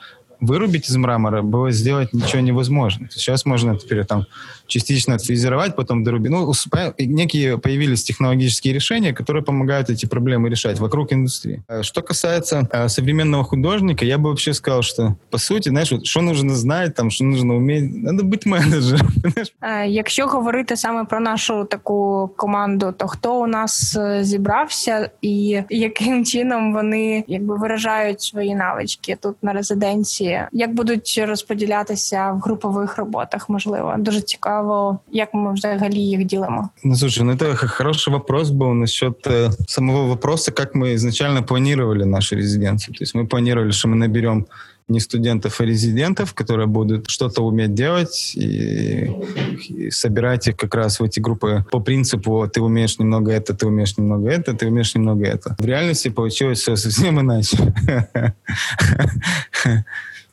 вырубить 0.46 0.88
из 0.88 0.96
мрамора 0.96 1.42
было 1.42 1.70
сделать 1.70 2.12
ничего 2.12 2.40
невозможно. 2.40 3.08
Сейчас 3.10 3.44
можно 3.44 3.76
теперь 3.78 4.04
там 4.04 4.26
частично 4.73 5.15
отфрезеровать, 5.15 5.75
потом 5.75 6.03
дорубить. 6.03 6.31
Ну, 6.31 6.53
некие 6.97 7.57
появились 7.57 8.03
технологические 8.03 8.73
решения, 8.73 9.13
которые 9.13 9.43
помогают 9.43 9.89
эти 9.89 10.05
проблемы 10.05 10.49
решать 10.49 10.79
вокруг 10.79 11.13
индустрии. 11.13 11.61
А 11.67 11.83
что 11.83 12.01
касается 12.01 12.67
э, 12.71 12.89
современного 12.89 13.43
художника, 13.43 14.05
я 14.05 14.17
бы 14.17 14.29
вообще 14.29 14.53
сказал, 14.53 14.81
что, 14.81 15.15
по 15.29 15.37
сути, 15.37 15.69
знаешь, 15.69 15.91
вот, 15.91 16.05
что 16.05 16.21
нужно 16.21 16.55
знать, 16.55 16.95
там, 16.95 17.11
что 17.11 17.23
нужно 17.23 17.55
уметь, 17.55 18.03
надо 18.03 18.23
быть 18.23 18.45
менеджером. 18.45 19.07
Якщо 19.87 20.27
говорити 20.27 20.77
саме 20.77 21.03
про 21.03 21.19
нашу 21.19 21.65
таку 21.65 22.29
команду, 22.35 22.93
то 22.97 23.07
хто 23.07 23.41
у 23.41 23.47
нас 23.47 23.97
зібрався 24.21 25.09
і 25.21 25.61
яким 25.69 26.25
чином 26.25 26.73
вони 26.73 27.23
якби 27.27 27.57
виражають 27.57 28.21
свої 28.21 28.55
навички 28.55 29.17
тут 29.21 29.35
на 29.41 29.53
резиденції? 29.53 30.41
Як 30.51 30.73
будуть 30.73 31.21
розподілятися 31.27 32.31
в 32.31 32.39
групових 32.39 32.97
роботах? 32.97 33.49
Можливо, 33.49 33.95
дуже 33.97 34.21
цікаво 34.21 34.62
цікаво, 34.63 34.99
як 35.11 35.33
ми 35.33 35.53
взагалі 35.53 35.99
їх 35.99 36.25
ділимо. 36.25 36.69
Ну, 36.83 36.95
слушай, 36.95 37.23
ну 37.23 37.31
это 37.31 37.67
хороший 37.67 38.13
вопрос 38.13 38.49
был 38.49 38.73
насчет 38.73 39.27
э, 39.27 39.51
самого 39.67 40.07
вопроса, 40.07 40.51
как 40.51 40.75
мы 40.75 40.93
изначально 40.93 41.43
планировали 41.43 42.05
нашу 42.05 42.35
резиденцию. 42.35 42.95
То 42.95 43.03
есть 43.03 43.15
мы 43.15 43.27
планировали, 43.27 43.71
что 43.71 43.87
мы 43.87 43.95
наберем 43.95 44.45
не 44.89 44.99
студентов, 44.99 45.61
а 45.61 45.65
резидентов, 45.65 46.33
которые 46.33 46.67
будут 46.67 47.09
что-то 47.09 47.45
уметь 47.45 47.73
делать 47.73 48.33
и, 48.35 49.11
и 49.69 49.91
собирать 49.91 50.47
их 50.47 50.55
как 50.55 50.75
раз 50.75 50.99
в 50.99 51.03
эти 51.03 51.19
группы 51.21 51.63
по 51.71 51.79
принципу 51.79 52.47
ты 52.47 52.61
умеешь 52.61 52.99
немного 52.99 53.31
это, 53.31 53.53
ты 53.53 53.67
умеешь 53.67 53.97
немного 53.97 54.29
это, 54.29 54.53
ты 54.53 54.67
умеешь 54.67 54.95
немного 54.95 55.25
это. 55.25 55.55
В 55.59 55.65
реальности 55.65 56.09
получилось 56.09 56.59
все 56.59 56.75
совсем 56.75 57.19
иначе. 57.19 57.57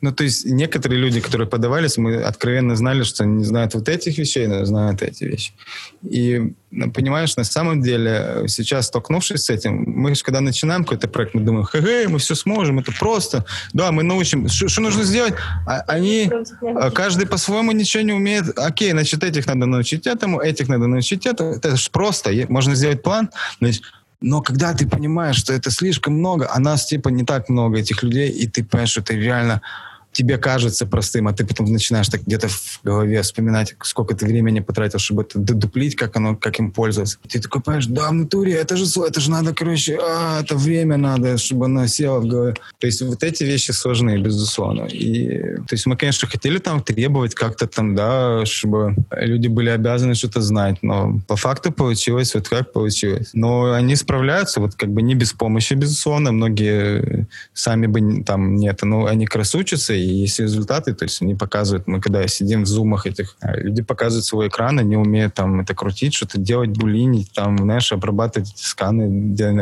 Ну, 0.02 0.10
то 0.10 0.24
есть 0.24 0.44
некоторые 0.44 1.00
люди, 1.00 1.20
которые 1.20 1.46
подавались, 1.46 1.96
мы 1.96 2.16
откровенно 2.16 2.74
знали, 2.74 3.04
что 3.04 3.22
они 3.22 3.36
не 3.36 3.44
знают 3.44 3.74
вот 3.74 3.88
этих 3.88 4.18
вещей, 4.18 4.48
но 4.48 4.64
знают 4.64 5.00
эти 5.00 5.22
вещи. 5.22 5.52
И, 6.02 6.54
ну, 6.72 6.90
понимаешь, 6.90 7.36
на 7.36 7.44
самом 7.44 7.82
деле, 7.82 8.46
сейчас 8.48 8.88
столкнувшись 8.88 9.44
с 9.44 9.50
этим, 9.50 9.84
мы 9.86 10.16
же 10.16 10.24
когда 10.24 10.40
начинаем 10.40 10.82
какой-то 10.82 11.06
проект, 11.06 11.34
мы 11.34 11.42
думаем, 11.42 11.64
хе 11.64 12.08
мы 12.08 12.18
все 12.18 12.34
сможем, 12.34 12.80
это 12.80 12.90
просто. 12.98 13.44
Да, 13.72 13.92
мы 13.92 14.02
научим. 14.02 14.48
Что 14.48 14.80
нужно 14.80 15.04
сделать? 15.04 15.34
А, 15.68 15.82
они, 15.86 16.28
а, 16.62 16.90
каждый 16.90 17.28
по-своему 17.28 17.70
ничего 17.70 18.02
не 18.02 18.12
умеет. 18.12 18.58
Окей, 18.58 18.90
значит, 18.90 19.22
этих 19.22 19.46
надо 19.46 19.66
научить 19.66 20.08
этому, 20.08 20.40
этих 20.40 20.66
надо 20.66 20.88
научить 20.88 21.26
этому. 21.26 21.52
Это 21.52 21.76
же 21.76 21.90
просто. 21.92 22.32
Можно 22.48 22.74
сделать 22.74 23.04
план, 23.04 23.30
значит, 23.60 23.84
но 24.20 24.40
когда 24.40 24.72
ты 24.72 24.88
понимаешь, 24.88 25.36
что 25.36 25.52
это 25.52 25.70
слишком 25.70 26.14
много, 26.14 26.48
а 26.50 26.58
нас 26.58 26.86
типа 26.86 27.08
не 27.08 27.24
так 27.24 27.48
много 27.48 27.78
этих 27.78 28.02
людей, 28.02 28.30
и 28.30 28.48
ты 28.48 28.64
понимаешь, 28.64 28.90
что 28.90 29.00
это 29.00 29.14
реально 29.14 29.62
тебе 30.12 30.38
кажется 30.38 30.86
простым, 30.86 31.28
а 31.28 31.32
ты 31.32 31.44
потом 31.44 31.72
начинаешь 31.72 32.08
так 32.08 32.22
где-то 32.22 32.48
в 32.48 32.80
голове 32.84 33.22
вспоминать, 33.22 33.74
сколько 33.82 34.14
ты 34.14 34.26
времени 34.26 34.60
потратил, 34.60 34.98
чтобы 34.98 35.22
это 35.22 35.38
додуплить, 35.38 35.96
как 35.96 36.16
оно, 36.16 36.36
как 36.36 36.58
им 36.58 36.70
пользоваться. 36.70 37.18
Ты 37.28 37.40
такой 37.40 37.62
понимаешь, 37.62 37.86
да, 37.86 38.08
в 38.10 38.12
натуре, 38.12 38.52
это 38.52 38.76
же, 38.76 38.84
это 39.00 39.20
же 39.20 39.30
надо, 39.30 39.54
короче, 39.54 39.98
а, 40.00 40.40
это 40.42 40.56
время 40.56 40.96
надо, 40.96 41.38
чтобы 41.38 41.66
оно 41.66 41.86
село 41.86 42.20
в 42.20 42.26
голове. 42.26 42.54
То 42.78 42.86
есть 42.86 43.02
вот 43.02 43.22
эти 43.22 43.44
вещи 43.44 43.70
сложные, 43.70 44.18
безусловно. 44.18 44.82
И, 44.84 45.56
то 45.56 45.72
есть 45.72 45.86
мы, 45.86 45.96
конечно, 45.96 46.28
хотели 46.28 46.58
там 46.58 46.82
требовать 46.82 47.34
как-то 47.34 47.66
там, 47.66 47.94
да, 47.94 48.44
чтобы 48.44 48.96
люди 49.10 49.48
были 49.48 49.70
обязаны 49.70 50.14
что-то 50.14 50.42
знать, 50.42 50.82
но 50.82 51.20
по 51.26 51.36
факту 51.36 51.72
получилось 51.72 52.34
вот 52.34 52.48
как 52.48 52.72
получилось. 52.72 53.30
Но 53.32 53.72
они 53.72 53.96
справляются, 53.96 54.60
вот 54.60 54.74
как 54.74 54.90
бы 54.90 55.02
не 55.02 55.14
без 55.14 55.32
помощи, 55.32 55.74
безусловно. 55.74 56.32
Многие 56.32 57.26
сами 57.54 57.86
бы 57.86 58.22
там 58.24 58.56
нет, 58.56 58.80
но 58.82 59.06
они 59.06 59.26
как 59.26 59.36
раз 59.36 59.54
учатся, 59.54 59.94
и 60.02 60.14
есть 60.22 60.40
результаты, 60.40 60.94
то 60.94 61.04
есть 61.04 61.22
они 61.22 61.34
показывают, 61.34 61.86
мы 61.86 62.00
когда 62.00 62.26
сидим 62.28 62.64
в 62.64 62.66
зумах 62.66 63.06
этих, 63.06 63.36
а, 63.40 63.56
люди 63.56 63.82
показывают 63.82 64.24
свой 64.24 64.48
экран, 64.48 64.78
они 64.78 64.96
умеют 64.96 65.34
там 65.34 65.60
это 65.60 65.74
крутить, 65.74 66.14
что-то 66.14 66.38
делать, 66.38 66.70
булинить, 66.70 67.32
там, 67.32 67.58
знаешь, 67.58 67.92
обрабатывать 67.92 68.52
эти 68.52 68.62
сканы, 68.62 69.08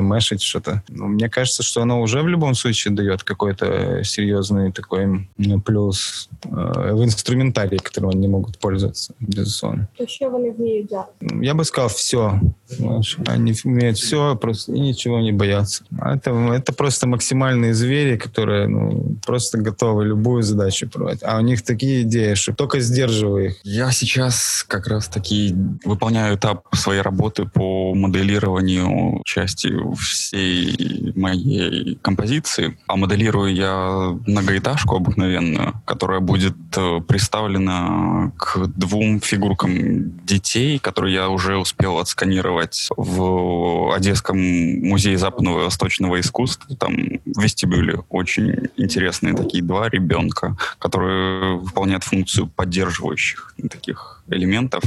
мешить 0.00 0.42
что-то. 0.42 0.82
Ну, 0.88 1.06
мне 1.06 1.28
кажется, 1.28 1.62
что 1.62 1.82
оно 1.82 2.00
уже 2.00 2.23
в 2.23 2.28
любом 2.28 2.54
случае 2.54 2.94
дает 2.94 3.23
какой-то 3.23 4.02
серьезный 4.04 4.73
такой 4.73 5.28
плюс 5.64 6.28
э, 6.44 6.49
в 6.94 7.04
инструментарии, 7.04 7.78
которым 7.78 8.11
они 8.11 8.28
могут 8.28 8.59
пользоваться, 8.59 9.14
безусловно. 9.20 9.88
Что 10.06 10.37
они 10.37 10.50
умеют 10.50 10.88
делать? 10.88 11.09
Я 11.20 11.54
бы 11.54 11.64
сказал, 11.64 11.88
все. 11.88 12.40
Знаешь, 12.68 13.18
они 13.26 13.54
умеют 13.64 13.99
все, 13.99 14.37
просто 14.37 14.73
и 14.73 14.80
ничего 14.80 15.20
не 15.20 15.32
боятся. 15.32 15.85
Это, 16.00 16.30
это 16.52 16.73
просто 16.73 17.06
максимальные 17.06 17.75
звери, 17.75 18.16
которые 18.16 18.68
ну, 18.68 19.16
просто 19.25 19.59
готовы 19.59 20.04
любую 20.04 20.29
любую 20.30 20.42
задачу 20.42 20.88
проводить. 20.88 21.22
А 21.25 21.38
у 21.38 21.40
них 21.40 21.62
такие 21.62 22.02
идеи, 22.02 22.34
что 22.34 22.52
только 22.54 22.80
сдерживай 22.80 23.46
их. 23.46 23.56
Я 23.64 23.90
сейчас 23.90 24.64
как 24.68 24.87
раз 24.87 25.08
таки 25.08 25.54
выполняю 25.84 26.37
этап 26.37 26.66
своей 26.72 27.02
работы 27.02 27.46
по 27.46 27.94
моделированию 27.94 29.22
части 29.25 29.72
всей 29.99 31.12
моей 31.16 31.99
композиции. 32.02 32.78
А 32.87 32.96
моделирую 32.96 33.54
я 33.54 34.16
многоэтажку 34.26 34.96
обыкновенную, 34.96 35.82
которая 35.84 36.20
будет 36.20 36.56
э, 36.76 37.00
представлена 37.00 38.32
к 38.38 38.66
двум 38.76 39.20
фигуркам 39.20 40.25
детей, 40.25 40.78
которые 40.78 41.14
я 41.14 41.28
уже 41.28 41.56
успел 41.56 41.99
отсканировать 41.99 42.88
в 42.96 43.92
Одесском 43.94 44.38
музее 44.38 45.18
западного 45.18 45.60
и 45.60 45.64
восточного 45.64 46.20
искусства. 46.20 46.76
Там 46.76 46.94
в 47.25 47.42
вестибюле 47.42 48.04
очень 48.08 48.68
интересные 48.76 49.34
такие 49.34 49.62
два 49.64 49.88
ребенка 49.88 50.19
ребенка, 50.20 50.56
которые 50.78 51.56
выполняют 51.56 52.04
функцию 52.04 52.46
поддерживающих 52.46 53.54
таких 53.70 54.22
элементов. 54.28 54.82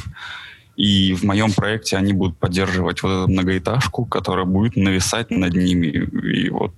И 0.76 1.14
в 1.14 1.24
моем 1.24 1.52
проекте 1.52 1.98
они 1.98 2.14
будут 2.14 2.38
поддерживать 2.38 3.04
вот 3.04 3.10
эту 3.10 3.32
многоэтажку, 3.32 4.06
которая 4.06 4.46
будет 4.46 4.76
нависать 4.76 5.30
над 5.30 5.54
ними. 5.54 5.88
И 5.88 6.50
вот 6.50 6.74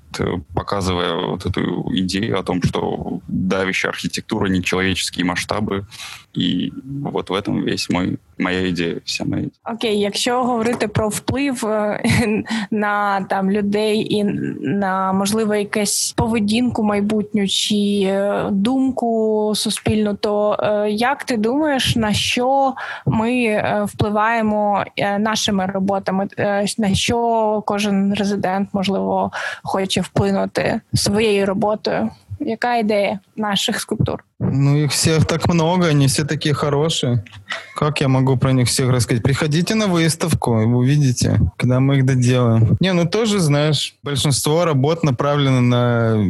показывая 0.54 1.14
вот 1.14 1.46
эту 1.46 1.88
идею 1.94 2.38
о 2.38 2.42
том, 2.42 2.62
что 2.62 3.20
давящая 3.28 3.92
архитектура, 3.92 4.48
нечеловеческие 4.48 5.24
масштабы. 5.24 5.86
І 6.34 6.72
от 7.14 7.30
в 7.30 7.32
этом 7.32 7.64
весь 7.64 7.90
мой 7.90 8.18
моя 8.38 8.68
ідея, 8.68 8.96
вся 9.04 9.24
моя 9.24 9.42
ідея. 9.42 9.74
Окей, 9.74 10.00
якщо 10.00 10.44
говорити 10.44 10.88
про 10.88 11.08
вплив 11.08 11.66
е, 11.66 12.02
на 12.70 13.20
там 13.20 13.50
людей 13.50 14.14
і 14.14 14.24
на 14.60 15.12
можливо 15.12 15.54
якесь 15.54 16.12
поведінку 16.16 16.82
майбутню 16.82 17.48
чи 17.48 18.02
е, 18.06 18.46
думку 18.50 19.52
суспільну, 19.56 20.14
то 20.14 20.56
е, 20.60 20.90
як 20.90 21.24
ти 21.24 21.36
думаєш, 21.36 21.96
на 21.96 22.12
що 22.12 22.74
ми 23.06 23.62
впливаємо 23.88 24.84
нашими 25.18 25.66
роботами? 25.66 26.28
На 26.78 26.94
що 26.94 27.62
кожен 27.66 28.14
резидент 28.14 28.68
можливо 28.72 29.32
хоче 29.62 30.00
вплинути 30.05 30.81
своєю 30.93 31.45
роботою? 31.45 32.09
Яка 32.39 32.75
ідея 32.75 33.19
наших 33.35 33.79
скульптур? 33.79 34.23
Ну, 34.39 34.83
их 34.83 34.91
всех 34.91 35.25
так 35.25 35.47
много, 35.47 35.87
они 35.87 36.07
все 36.07 36.23
такие 36.23 36.53
хорошие. 36.53 37.23
Как 37.79 38.01
я 38.01 38.07
могу 38.07 38.37
про 38.37 38.53
них 38.53 38.67
всех 38.67 38.89
рассказать? 38.89 39.23
Приходите 39.23 39.75
на 39.75 39.87
выставку, 39.87 40.61
и 40.61 40.65
увидите, 40.65 41.39
когда 41.57 41.79
мы 41.79 41.97
их 41.97 42.05
доделаем. 42.05 42.77
Не, 42.81 42.93
ну 42.93 43.05
тоже, 43.05 43.39
знаешь, 43.39 43.95
большинство 44.03 44.65
работ 44.65 45.03
направлено 45.03 45.61
на 45.61 46.25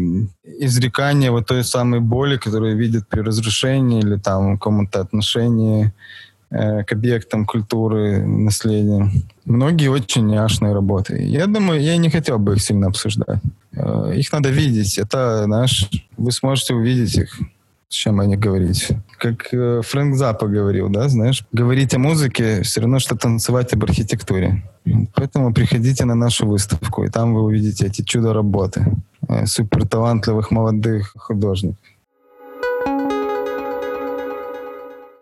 изрекание 0.60 1.32
вот 1.32 1.46
той 1.46 1.64
самой 1.64 2.00
боли, 2.00 2.38
которую 2.38 2.78
видят 2.78 3.10
при 3.10 3.22
разрушении 3.22 4.00
или 4.00 4.18
там 4.18 4.58
каком-то 4.58 5.02
отношении 5.02 5.92
к 6.56 6.92
объектам 6.92 7.46
культуры, 7.46 8.26
наследия. 8.26 9.12
Многие 9.46 9.90
очень 9.90 10.26
няшные 10.28 10.74
работы. 10.74 11.22
Я 11.22 11.48
думаю, 11.48 11.82
я 11.82 11.98
не 11.98 12.10
хотел 12.10 12.40
бы 12.40 12.54
их 12.54 12.62
сильно 12.62 12.88
обсуждать. 12.88 13.42
Э, 13.74 14.14
их 14.16 14.32
надо 14.32 14.50
видеть. 14.50 14.98
Это, 14.98 15.44
знаешь, 15.46 15.90
вы 16.18 16.32
сможете 16.32 16.74
увидеть 16.74 17.16
их 17.18 17.40
с 17.88 17.94
чем 17.94 18.20
они 18.20 18.36
говорить. 18.36 18.90
Как 19.20 19.54
э, 19.54 19.82
Фрэнк 19.84 20.16
Запа 20.16 20.48
говорил, 20.48 20.90
да, 20.90 21.08
знаешь, 21.08 21.46
говорить 21.52 21.94
о 21.94 22.00
музыке 22.00 22.62
все 22.64 22.82
равно, 22.82 23.00
что 23.00 23.16
танцевать 23.16 23.74
об 23.74 23.84
архитектуре. 23.84 24.64
Поэтому 25.14 25.54
приходите 25.54 26.04
на 26.06 26.16
нашу 26.16 26.48
выставку, 26.48 27.04
и 27.04 27.10
там 27.10 27.34
вы 27.34 27.44
увидите 27.44 27.86
эти 27.86 28.02
чудо-работы 28.02 28.86
э, 29.30 29.46
суперталантливых 29.46 30.52
молодых 30.52 31.14
художников. 31.16 31.78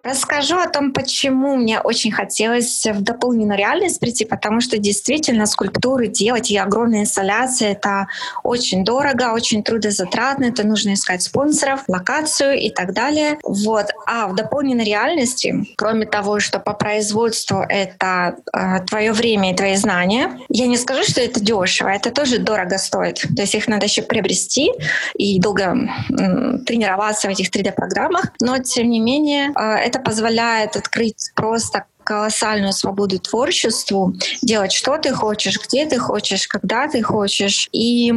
Расскажу 0.03 0.57
о 0.57 0.67
том, 0.67 0.91
почему 0.91 1.55
мне 1.55 1.79
очень 1.79 2.12
хотелось 2.12 2.86
в 2.86 3.01
дополненную 3.01 3.57
реальность 3.57 4.01
прийти, 4.01 4.25
потому 4.25 4.60
что 4.60 4.77
действительно 4.77 5.45
скульптуры 5.45 6.07
делать 6.07 6.51
и 6.51 6.57
огромные 6.57 7.03
инсталляции— 7.03 7.67
это 7.72 8.07
очень 8.43 8.83
дорого, 8.83 9.31
очень 9.33 9.63
трудозатратно, 9.63 10.45
это 10.45 10.67
нужно 10.67 10.95
искать 10.95 11.22
спонсоров, 11.22 11.86
локацию 11.88 12.60
и 12.60 12.69
так 12.69 12.93
далее. 12.93 13.39
Вот. 13.43 13.91
А 14.05 14.27
в 14.27 14.36
дополненной 14.36 14.83
реальности, 14.83 15.67
кроме 15.77 16.05
того, 16.05 16.41
что 16.41 16.60
по 16.60 16.74
производству 16.74 17.62
это 17.62 18.36
э, 18.51 18.81
твое 18.86 19.13
время 19.13 19.53
и 19.53 19.55
твои 19.55 19.75
знания, 19.77 20.38
я 20.50 20.67
не 20.67 20.75
скажу, 20.75 21.03
что 21.03 21.22
это 21.22 21.39
дешево, 21.39 21.88
это 21.88 22.12
тоже 22.12 22.39
дорого 22.39 22.77
стоит. 22.77 23.22
То 23.36 23.43
есть 23.43 23.55
их 23.55 23.69
надо 23.69 23.86
еще 23.86 24.01
приобрести 24.01 24.69
и 25.15 25.39
долго 25.39 25.63
м, 25.63 26.65
тренироваться 26.65 27.29
в 27.29 27.31
этих 27.31 27.50
3D-программах, 27.51 28.33
но 28.41 28.57
тем 28.57 28.89
не 28.89 29.00
менее 29.00 29.53
э, 29.57 29.92
позволяет 30.00 30.75
открыть 30.75 31.31
просто 31.35 31.85
колоссальную 32.03 32.73
свободу 32.73 33.19
творчеству, 33.19 34.13
делать, 34.41 34.73
что 34.73 34.97
ты 34.97 35.13
хочешь, 35.13 35.59
где 35.65 35.85
ты 35.85 35.97
хочешь, 35.97 36.47
когда 36.47 36.88
ты 36.88 37.01
хочешь. 37.01 37.69
И 37.71 38.09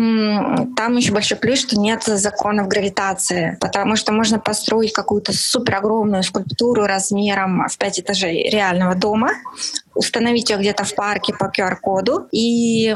там 0.76 0.96
еще 0.96 1.12
большой 1.12 1.38
плюс, 1.38 1.60
что 1.60 1.78
нет 1.78 2.02
законов 2.02 2.68
гравитации, 2.68 3.56
потому 3.60 3.96
что 3.96 4.12
можно 4.12 4.38
построить 4.38 4.92
какую-то 4.92 5.32
супер 5.32 5.76
огромную 5.76 6.22
скульптуру 6.22 6.84
размером 6.84 7.66
в 7.68 7.78
пять 7.78 8.00
этажей 8.00 8.50
реального 8.50 8.94
дома, 8.94 9.30
установить 9.94 10.50
ее 10.50 10.58
где-то 10.58 10.84
в 10.84 10.94
парке 10.94 11.32
по 11.32 11.44
QR-коду, 11.44 12.26
и 12.32 12.94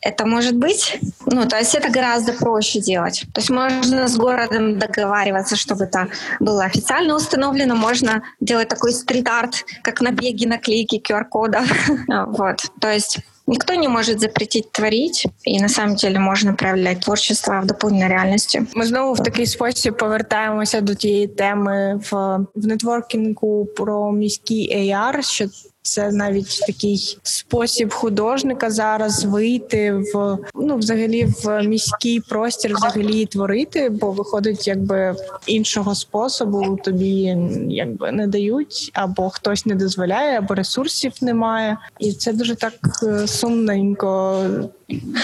это 0.00 0.26
может 0.26 0.56
быть. 0.56 0.98
Ну, 1.26 1.46
то 1.46 1.56
есть 1.56 1.74
это 1.74 1.90
гораздо 1.90 2.32
проще 2.32 2.80
делать. 2.80 3.24
То 3.32 3.40
есть 3.40 3.50
можно 3.50 4.06
с 4.06 4.16
городом 4.16 4.78
договариваться, 4.78 5.56
чтобы 5.56 5.84
это 5.84 6.08
было 6.40 6.64
официально 6.64 7.14
установлено. 7.14 7.74
Можно 7.74 8.22
делать 8.40 8.68
такой 8.68 8.92
стрит-арт, 8.92 9.64
как 9.82 10.00
набеги, 10.00 10.46
наклейки 10.46 11.02
QR-кода. 11.04 11.64
вот. 12.26 12.70
То 12.80 12.88
есть 12.88 13.18
Никто 13.48 13.74
не 13.74 13.88
может 13.88 14.20
запретить 14.20 14.72
творить, 14.72 15.26
і 15.44 15.60
на 15.60 15.68
самом 15.68 15.96
деле 15.96 16.18
можна 16.18 16.52
проявляти 16.52 17.00
творчество 17.00 17.60
в 17.62 17.66
доповненій 17.66 18.08
реальності. 18.08 18.62
Ми 18.74 18.86
знову 18.86 19.12
в 19.12 19.22
такий 19.22 19.46
спосіб 19.46 19.96
повертаємося 19.96 20.80
до 20.80 20.94
тієї 20.94 21.28
теми 21.28 22.00
в, 22.10 22.38
в 22.54 22.66
нетворкінгу 22.66 23.66
про 23.76 24.12
міський 24.12 24.76
AR, 24.76 25.22
що 25.22 25.44
це 25.81 26.11
навіть 26.11 26.59
такий 26.67 27.17
спосіб 27.23 27.93
художника 27.93 28.69
зараз 28.69 29.25
вийти 29.25 29.93
в 29.93 30.37
ну, 30.55 30.77
взагалі 30.77 31.25
в 31.43 31.63
міський 31.63 32.19
простір, 32.19 32.75
взагалі 32.75 33.25
творити, 33.25 33.89
бо 33.89 34.11
виходить, 34.11 34.67
якби 34.67 35.15
іншого 35.45 35.95
способу 35.95 36.79
тобі 36.83 37.37
якби 37.69 38.11
не 38.11 38.27
дають, 38.27 38.91
або 38.93 39.29
хтось 39.29 39.65
не 39.65 39.75
дозволяє, 39.75 40.37
або 40.37 40.55
ресурсів 40.55 41.13
немає, 41.21 41.77
і 41.99 42.13
це 42.13 42.33
дуже 42.33 42.55
так 42.55 42.73
е, 43.03 43.27
сумненько 43.27 44.45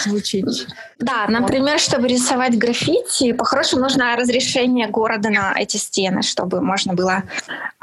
звучит. 0.04 0.46
Да, 1.00 1.28
например, 1.28 1.80
чтобы 1.80 2.08
рисовать 2.08 2.58
граффити, 2.58 3.34
по-хорошему 3.34 3.84
нужно 3.84 4.16
разрешение 4.16 4.88
города 4.88 5.30
на 5.30 5.54
эти 5.56 5.78
стены, 5.78 6.24
чтобы 6.24 6.62
можно 6.62 6.94
было 6.94 7.24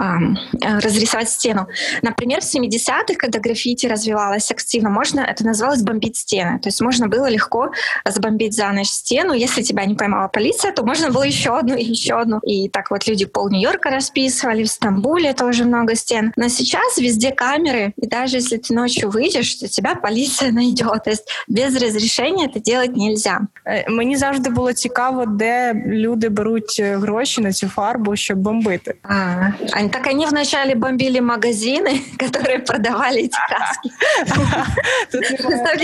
эм, 0.01 0.37
разрисовать 0.61 1.29
стену. 1.29 1.69
Например, 2.03 2.41
в 2.41 2.45
70-х, 2.45 3.15
когда 3.17 3.39
граффити 3.39 3.87
развивалось 3.87 4.51
активно, 4.51 4.91
можно, 4.91 5.21
это 5.21 5.45
называлось 5.45 5.83
бомбить 5.83 6.17
стены. 6.17 6.59
То 6.59 6.69
есть 6.69 6.81
можно 6.81 7.09
было 7.09 7.27
легко 7.27 7.71
забомбить 8.05 8.55
за 8.55 8.71
ночь 8.73 8.89
стену. 8.89 9.33
Если 9.33 9.63
тебя 9.63 9.85
не 9.85 9.95
поймала 9.95 10.29
полиция, 10.29 10.73
то 10.73 10.85
можно 10.85 11.11
было 11.11 11.23
еще 11.23 11.57
одну 11.57 11.77
и 11.77 11.85
еще 11.85 12.19
одну. 12.19 12.41
И 12.41 12.69
так 12.69 12.91
вот 12.91 13.07
люди 13.07 13.27
пол 13.27 13.49
Нью-Йорка 13.49 13.91
расписывали, 13.91 14.65
в 14.65 14.69
Стамбуле 14.69 15.35
тоже 15.35 15.65
много 15.65 15.95
стен. 15.95 16.33
Но 16.37 16.49
сейчас 16.49 16.99
везде 16.99 17.31
камеры, 17.31 17.93
и 17.97 18.07
даже 18.07 18.39
если 18.39 18.57
ты 18.57 18.75
ночью 18.75 19.11
выйдешь, 19.11 19.55
то 19.55 19.69
тебя 19.69 19.95
полиция 19.95 20.51
найдет. 20.53 21.05
То 21.05 21.11
есть 21.11 21.29
без 21.47 21.74
без 21.74 21.82
розрішення 21.84 22.48
це 22.66 22.76
робити 22.76 22.94
нельзя. 22.96 23.40
Мені 23.88 24.18
завжди 24.18 24.50
було 24.50 24.74
цікаво, 24.74 25.26
де 25.26 25.74
люди 25.88 26.30
беруть 26.30 26.82
гроші 26.82 27.42
на 27.42 27.52
цю 27.52 27.68
фарбу, 27.68 28.16
щоб 28.16 28.38
бомбити. 28.38 28.94
А, 29.04 29.52
так 29.92 30.08
они 30.08 30.26
вначале 30.26 30.76
бомбили 30.76 31.20
магазины, 31.20 32.02
которые 32.18 32.60
продавали 32.60 33.22
эти 33.24 33.38
краски. 33.48 33.90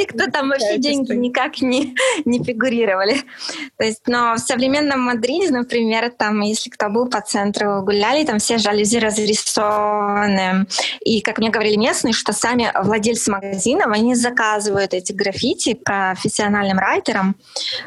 Кто 0.06 0.28
там 0.32 0.50
вообще 0.50 0.78
деньги 0.78 1.14
никак 1.14 1.62
не, 1.62 1.96
не 2.26 2.44
фигурировали. 2.44 3.16
То 3.78 3.86
есть, 3.86 4.08
но 4.08 4.36
в 4.36 4.40
современном 4.40 5.02
Мадриде, 5.02 5.52
например, 5.52 6.12
там, 6.18 6.42
если 6.42 6.70
кто 6.70 6.90
был 6.90 7.10
по 7.10 7.22
центру 7.22 7.82
гуляли, 7.82 8.26
там 8.26 8.38
все 8.38 8.58
жалюзи 8.58 9.00
разрисованы. 9.00 10.66
И, 11.06 11.22
как 11.22 11.40
мне 11.40 11.50
говорили 11.50 11.78
местные, 11.78 12.14
что 12.14 12.34
сами 12.34 12.72
владельцы 12.84 13.32
магазинов, 13.32 13.88
они 13.92 14.16
заказывают 14.16 14.94
эти 14.94 15.12
граффити 15.14 15.74
профессиональным 15.85 16.79
райтером, 16.79 17.37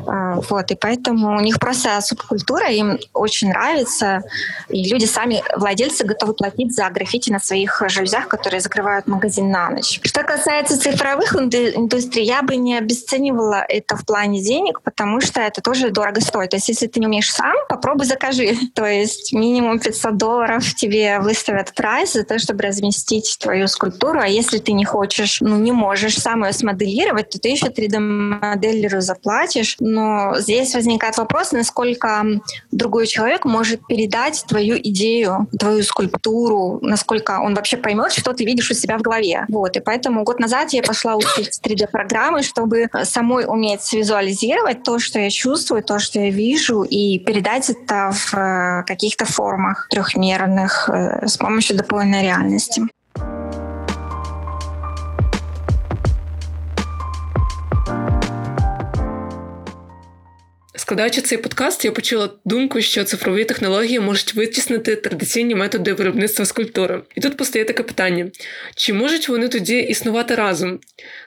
а, 0.06 0.36
вот, 0.50 0.72
и 0.72 0.76
поэтому 0.76 1.38
у 1.38 1.42
них 1.42 1.60
просто 1.60 2.00
субкультура, 2.02 2.70
им 2.70 3.00
очень 3.14 3.50
нравится, 3.50 4.24
и 4.70 4.90
люди 4.90 5.06
сами, 5.06 5.44
владельцы, 5.56 6.06
готовы 6.06 6.34
платить 6.34 6.74
за 6.74 6.90
граффити 6.90 7.32
на 7.32 7.40
своих 7.40 7.82
жалюзях, 7.88 8.28
которые 8.28 8.62
закрывают 8.62 9.08
магазин 9.08 9.50
на 9.50 9.70
ночь. 9.70 10.00
Что 10.04 10.24
касается 10.24 10.80
цифровых 10.80 11.36
индустрий, 11.36 12.26
я 12.26 12.42
бы 12.42 12.56
не 12.56 12.78
обесценивала 12.78 13.64
это 13.68 13.96
в 13.96 14.06
плане 14.06 14.42
денег, 14.42 14.82
потому 14.82 15.22
что 15.22 15.42
это 15.42 15.62
тоже 15.62 15.90
дорого 15.90 16.22
стоит. 16.22 16.52
То 16.52 16.58
есть 16.58 16.70
если 16.70 16.88
ты 16.88 17.00
не 17.00 17.08
умеешь 17.08 17.32
сам, 17.32 17.56
попробуй 17.70 18.06
закажи. 18.06 18.56
То 18.76 18.86
есть 18.86 19.34
минимум 19.34 19.80
500 19.80 20.18
долларов 20.18 20.76
тебе 20.76 21.20
выставят 21.20 21.74
прайс 21.74 22.14
за 22.14 22.24
то, 22.24 22.40
чтобы 22.40 22.64
разместить 22.64 23.38
твою 23.40 23.68
скульптуру, 23.68 24.20
а 24.20 24.28
если 24.28 24.58
ты 24.60 24.72
не 24.72 24.86
хочешь, 24.86 25.42
ну 25.42 25.58
не 25.58 25.72
можешь 25.72 26.18
сам 26.18 26.46
ее 26.46 26.54
смоделировать, 26.54 27.30
то 27.30 27.40
ты 27.40 27.50
еще 27.50 27.70
3D-моделеру 27.84 29.02
заплатишь, 29.02 29.78
но 29.80 30.36
здесь 30.40 30.74
возникает 30.74 31.18
вопрос, 31.18 31.52
насколько 31.52 32.26
другой 32.72 33.08
человек 33.08 33.46
может 33.46 33.86
передать 33.88 34.44
твою 34.48 34.78
идею, 34.78 35.48
твою 35.58 35.84
скульптуру, 35.84 36.80
насколько 36.82 37.40
он 37.40 37.56
вообще 37.56 37.78
поймет, 37.78 38.14
что 38.14 38.34
ты 38.34 38.46
видишь 38.46 38.72
у 38.72 38.74
себя 38.74 38.98
в 38.98 39.02
голове. 39.02 39.46
Вот, 39.50 39.76
и 39.76 39.80
поэтому 39.80 40.24
год 40.24 40.40
назад 40.40 40.74
я 40.74 40.84
пошла 40.84 41.16
учить 41.16 41.60
3D-программы, 41.64 42.44
чтобы 42.44 42.90
самой 43.04 43.46
уметь 43.46 43.92
визуализировать 43.94 44.84
то, 44.84 45.00
что 45.00 45.20
я 45.20 45.30
чувствую, 45.30 45.84
то, 45.84 46.00
что 46.00 46.20
я 46.20 46.30
вижу, 46.30 46.84
и 46.84 47.20
передать 47.20 47.70
это 47.70 48.12
в 48.12 48.34
э, 48.34 48.84
каких-то 48.86 49.26
формах 49.26 49.88
трехмерных 49.90 50.90
э, 50.90 51.28
с 51.28 51.38
помощью 51.38 51.78
дополненной 51.78 52.24
реальности. 52.24 52.84
Складаючи 60.94 61.22
цей 61.22 61.38
подкаст, 61.38 61.86
я 61.86 61.92
почула 61.92 62.30
думку, 62.46 62.82
що 62.82 63.04
цифрові 63.04 63.46
технології 63.46 64.00
можуть 64.00 64.36
витіснити 64.36 64.96
традиційні 64.96 65.56
методи 65.56 65.94
виробництва 65.94 66.46
скульптури. 66.46 67.04
І 67.16 67.22
тут 67.22 67.38
постає 67.38 67.66
таке 67.66 67.84
питання: 67.84 68.32
чи 68.76 68.94
можуть 68.94 69.30
вони 69.30 69.48
тоді 69.48 69.80
існувати 69.80 70.36
разом? 70.36 70.80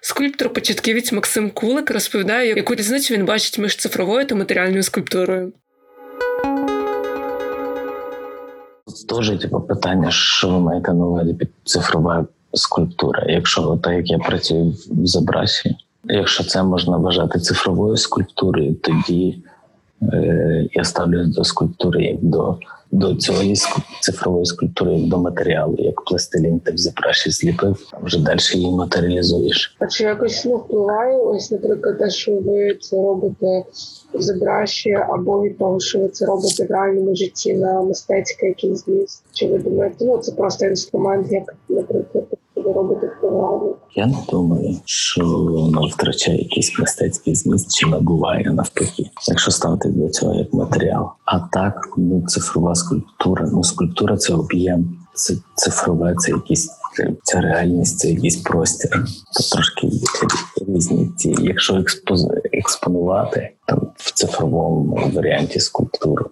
Скульптор-початківець 0.02 1.14
Максим 1.14 1.50
Кулик 1.50 1.90
розповідає, 1.90 2.55
яку 2.57 2.74
різницю 2.74 3.14
він 3.14 3.24
бачить 3.24 3.59
між 3.59 3.76
цифровою 3.76 4.26
та 4.26 4.35
матеріальною 4.35 4.83
скульптурою. 4.83 5.52
Теж 9.09 9.38
типу, 9.40 9.61
питання, 9.61 10.11
що 10.11 10.48
ви 10.48 10.61
маєте 10.61 10.92
на 10.92 11.07
увазі 11.07 11.35
під 11.35 11.48
цифрова 11.64 12.26
скульптура. 12.52 13.24
Якщо 13.29 13.81
так 13.83 13.92
як 13.92 14.11
я 14.11 14.18
працюю 14.18 14.74
в 14.90 15.07
Забрасі, 15.07 15.76
Якщо 16.09 16.44
це 16.44 16.62
можна 16.62 16.96
вважати 16.96 17.38
цифровою 17.38 17.96
скульптурою, 17.96 18.74
тоді 18.74 19.42
я 20.72 20.85
ставлюсь 20.85 21.35
до 21.35 21.44
скульптури 21.44 22.04
як 22.04 22.24
до 22.24 22.59
до 22.92 23.14
цієї 23.14 23.56
цифрової 24.00 24.46
скульптури, 24.46 24.92
як 24.92 25.09
до 25.09 25.18
матеріалу, 25.18 25.74
як 25.78 26.04
пластилін, 26.04 26.61
ти 26.61 26.72
взяв 26.72 26.94
і 27.26 27.30
зліпив, 27.30 27.88
а 27.92 28.04
вже 28.04 28.22
далі 28.22 28.38
її 28.54 28.70
матеріалізуєш. 28.70 29.76
А 29.78 29.87
чи 29.87 30.04
якось 30.04 30.44
ну, 30.44 30.56
впливає, 30.56 31.16
ось, 31.16 31.50
наприклад, 31.50 31.98
те, 31.98 32.11
що 32.11 32.32
ви 32.32 32.74
це 32.80 32.96
робите 32.96 33.64
в 34.14 34.22
зебраші, 34.22 34.92
або 34.92 35.42
від 35.42 35.59
того, 35.59 35.80
що 35.80 35.98
ви 35.98 36.09
це 36.09 36.26
робите 36.26 36.64
в 36.64 36.70
реальному 36.70 37.16
житті 37.16 37.54
на 37.54 37.82
мистецький 37.82 38.48
якийсь 38.48 38.85
зміст? 38.85 39.24
Чи 39.32 39.48
ви 39.48 39.59
думаєте, 39.59 40.04
ну 40.04 40.18
це 40.18 40.32
просто 40.32 40.66
інструмент, 40.66 41.32
як, 41.32 41.54
наприклад, 41.68 42.24
ви 42.66 42.72
робите 42.72 43.07
в 43.07 43.20
програмі? 43.20 43.72
Я 43.94 44.07
не 44.07 44.16
думаю, 44.31 44.76
що 44.85 45.24
воно 45.26 45.87
втрачає 45.87 46.38
якийсь 46.38 46.79
мистецький 46.79 47.35
зміст 47.35 47.74
чи 47.76 47.87
набуває 47.87 48.50
навпаки, 48.50 49.11
якщо 49.29 49.50
ставити 49.50 49.88
до 49.88 50.09
цього 50.09 50.35
як 50.35 50.52
матеріал. 50.52 51.09
А 51.24 51.38
так, 51.38 51.88
ну 51.96 52.22
цифрова 52.26 52.74
скульптура. 52.74 53.48
Ну 53.52 53.64
скульптура 53.64 54.16
це 54.16 54.35
об'єм, 54.35 54.96
це 55.14 55.35
цифрове, 55.55 56.14
це 56.18 56.33
якісь 56.33 56.70
ця 57.22 57.40
реальність, 57.40 57.98
це 57.98 58.09
якийсь 58.09 58.37
простір. 58.37 58.90
То 59.35 59.57
трошки 59.57 59.90
різні 60.68 61.11
ці. 61.16 61.35
Якщо 61.40 61.85
експонувати 62.52 63.50
там 63.66 63.81
в 63.96 64.12
цифровому 64.12 65.11
варіанті 65.14 65.61
скульптуру. 65.61 66.26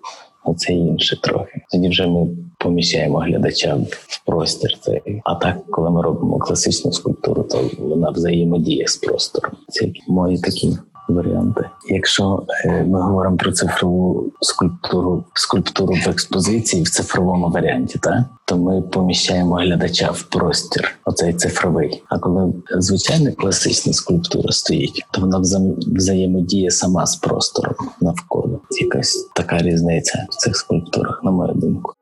Оце 0.45 0.73
інше 0.73 1.21
трохи. 1.21 1.61
Тоді 1.71 1.89
вже 1.89 2.07
ми 2.07 2.29
поміщаємо 2.65 3.19
глядача 3.19 3.77
в 4.09 4.25
простір. 4.27 4.79
Цей. 4.81 5.21
А 5.25 5.35
так, 5.35 5.57
коли 5.71 5.91
ми 5.91 6.03
робимо 6.03 6.39
класичну 6.39 6.93
скульптуру, 6.93 7.43
то 7.43 7.71
вона 7.79 8.11
взаємодіє 8.11 8.87
з 8.87 8.97
простором. 8.97 9.53
Це 9.69 9.89
мої 10.09 10.39
такі 10.39 10.79
варіанти. 11.09 11.71
Якщо 11.89 12.47
е, 12.65 12.85
ми 12.85 13.03
говоримо 13.03 13.37
про 13.37 13.53
цифрову 13.53 14.33
скульптуру, 14.41 15.25
скульптуру 15.35 15.95
в 15.95 16.09
експозиції 16.09 16.83
в 16.83 16.91
цифровому 16.91 17.51
варіанті, 17.51 17.99
так 17.99 18.25
то 18.45 18.57
ми 18.57 18.83
поміщаємо 18.83 19.55
глядача 19.55 20.11
в 20.11 20.23
простір, 20.23 20.97
оцей 21.05 21.35
цифровий. 21.35 22.03
А 22.09 22.19
коли 22.19 22.53
звичайна 22.71 23.33
класична 23.33 23.93
скульптура 23.93 24.53
стоїть, 24.53 25.05
то 25.11 25.21
вона 25.21 25.43
взаємодіє 25.87 26.71
сама 26.71 27.07
з 27.07 27.17
простором 27.17 27.75
навколо. 28.01 28.61
Якась 28.81 29.29
така 29.35 29.59
різниця 29.59 30.27
в 30.31 30.37
цих 30.37 30.57
скульптурах, 30.57 31.21
на 31.25 31.31
мою 31.31 31.55
думку. 31.55 31.95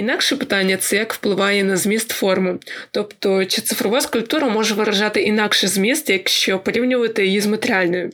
Інакше 0.00 0.36
питання 0.36 0.76
це 0.76 0.96
як 0.96 1.14
впливає 1.14 1.64
на 1.64 1.76
зміст 1.76 2.10
форми. 2.10 2.58
Тобто, 2.90 3.44
чи 3.44 3.60
цифрова 3.60 4.00
скульптура 4.00 4.48
може 4.48 4.74
виражати 4.74 5.22
інакше 5.22 5.68
зміст, 5.68 6.10
якщо 6.10 6.58
порівнювати 6.58 7.26
її 7.26 7.40
з 7.40 7.46
матеріальною? 7.46 8.10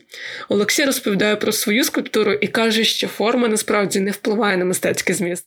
Олексій 0.49 0.85
розповідає 0.85 1.35
про 1.35 1.51
свою 1.51 1.83
скульптуру 1.83 2.33
і 2.33 2.47
каже, 2.47 2.83
що 2.83 3.07
форма 3.07 3.47
насправді 3.47 3.99
не 3.99 4.11
впливає 4.11 4.57
на 4.57 4.65
мистецький 4.65 5.15
зміст. 5.15 5.45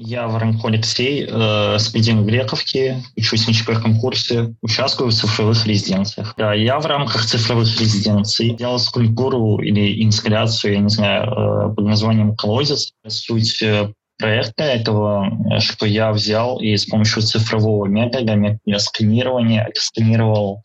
Я 0.00 0.28
Воронко 0.28 0.68
Алексей, 0.68 1.26
э, 1.28 1.76
студент 1.80 2.24
Грековки, 2.24 3.02
учусь 3.16 3.48
на 3.48 3.52
четвертом 3.52 3.98
курсе, 3.98 4.54
участвую 4.62 5.10
в 5.10 5.14
цифровых 5.14 5.66
резиденциях. 5.66 6.34
Да, 6.36 6.54
я 6.54 6.78
в 6.78 6.86
рамках 6.86 7.26
цифровых 7.26 7.66
резиденций 7.80 8.50
делал 8.50 8.78
скульптуру 8.78 9.58
или 9.58 10.04
инсталляцию, 10.04 10.74
я 10.74 10.78
не 10.78 10.88
знаю, 10.88 11.24
э, 11.24 11.74
под 11.74 11.84
названием 11.84 12.36
«Колодец». 12.36 12.92
Суть 13.08 13.60
э, 13.60 13.92
проекта 14.18 14.62
этого, 14.62 15.32
э, 15.50 15.58
что 15.58 15.84
я 15.84 16.12
взял 16.12 16.60
и 16.60 16.76
с 16.76 16.86
помощью 16.86 17.22
цифрового 17.22 17.86
метода, 17.86 18.36
метода 18.36 18.78
сканирования, 18.78 19.68
сканировал 19.74 20.62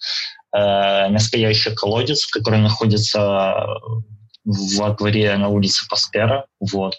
э, 0.55 1.09
настоящий 1.09 1.73
колодец, 1.73 2.27
который 2.27 2.59
находится 2.59 3.65
во 4.45 4.89
дворе 4.91 5.35
на 5.37 5.47
улице 5.47 5.87
Паскера. 5.89 6.45
Вот. 6.59 6.93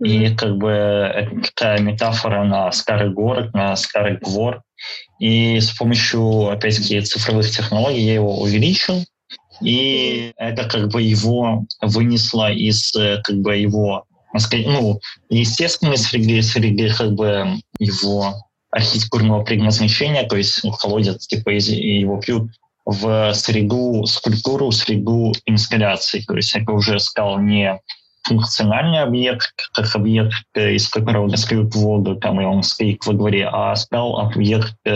И 0.00 0.34
как 0.34 0.56
бы 0.56 0.70
это 0.70 1.40
такая 1.40 1.80
метафора 1.80 2.44
на 2.44 2.70
старый 2.72 3.10
город, 3.10 3.54
на 3.54 3.76
старый 3.76 4.18
двор. 4.18 4.62
И 5.18 5.60
с 5.60 5.70
помощью, 5.70 6.50
опять-таки, 6.50 7.00
цифровых 7.00 7.50
технологий 7.50 8.00
я 8.00 8.14
его 8.14 8.40
увеличил. 8.40 9.04
И 9.62 10.32
это 10.36 10.64
как 10.64 10.88
бы 10.88 11.00
его 11.00 11.64
вынесло 11.80 12.52
из 12.52 12.92
как 12.92 13.36
бы 13.36 13.56
его, 13.56 14.04
ну, 14.52 15.00
естественной 15.30 15.96
среды, 15.96 16.42
среды 16.42 16.92
как 16.92 17.12
бы 17.12 17.60
его 17.78 18.34
архитектурного 18.70 19.44
предназначения, 19.44 20.26
то 20.26 20.36
есть 20.36 20.60
колодец, 20.80 21.28
типа 21.28 21.50
его 21.50 22.16
пьют 22.18 22.50
в 22.84 23.32
среду 23.32 24.04
скульптуру, 24.04 24.72
среду 24.72 25.32
инсталляций. 25.46 26.24
То 26.26 26.34
есть 26.34 26.54
это 26.56 26.72
уже 26.72 26.98
стал 26.98 27.38
не 27.38 27.78
функциональный 28.23 28.99
объект, 28.99 29.53
как 29.73 29.95
объект, 29.95 30.43
э, 30.53 30.73
из 30.73 30.87
которого 30.87 31.29
достают 31.29 31.75
воду, 31.75 32.15
там, 32.15 32.39
и 32.41 32.45
он 32.45 32.63
стоит 32.63 33.05
во 33.05 33.13
дворе, 33.13 33.49
а 33.51 33.75
стал 33.75 34.17
об'єкт, 34.17 34.75
э, 34.85 34.91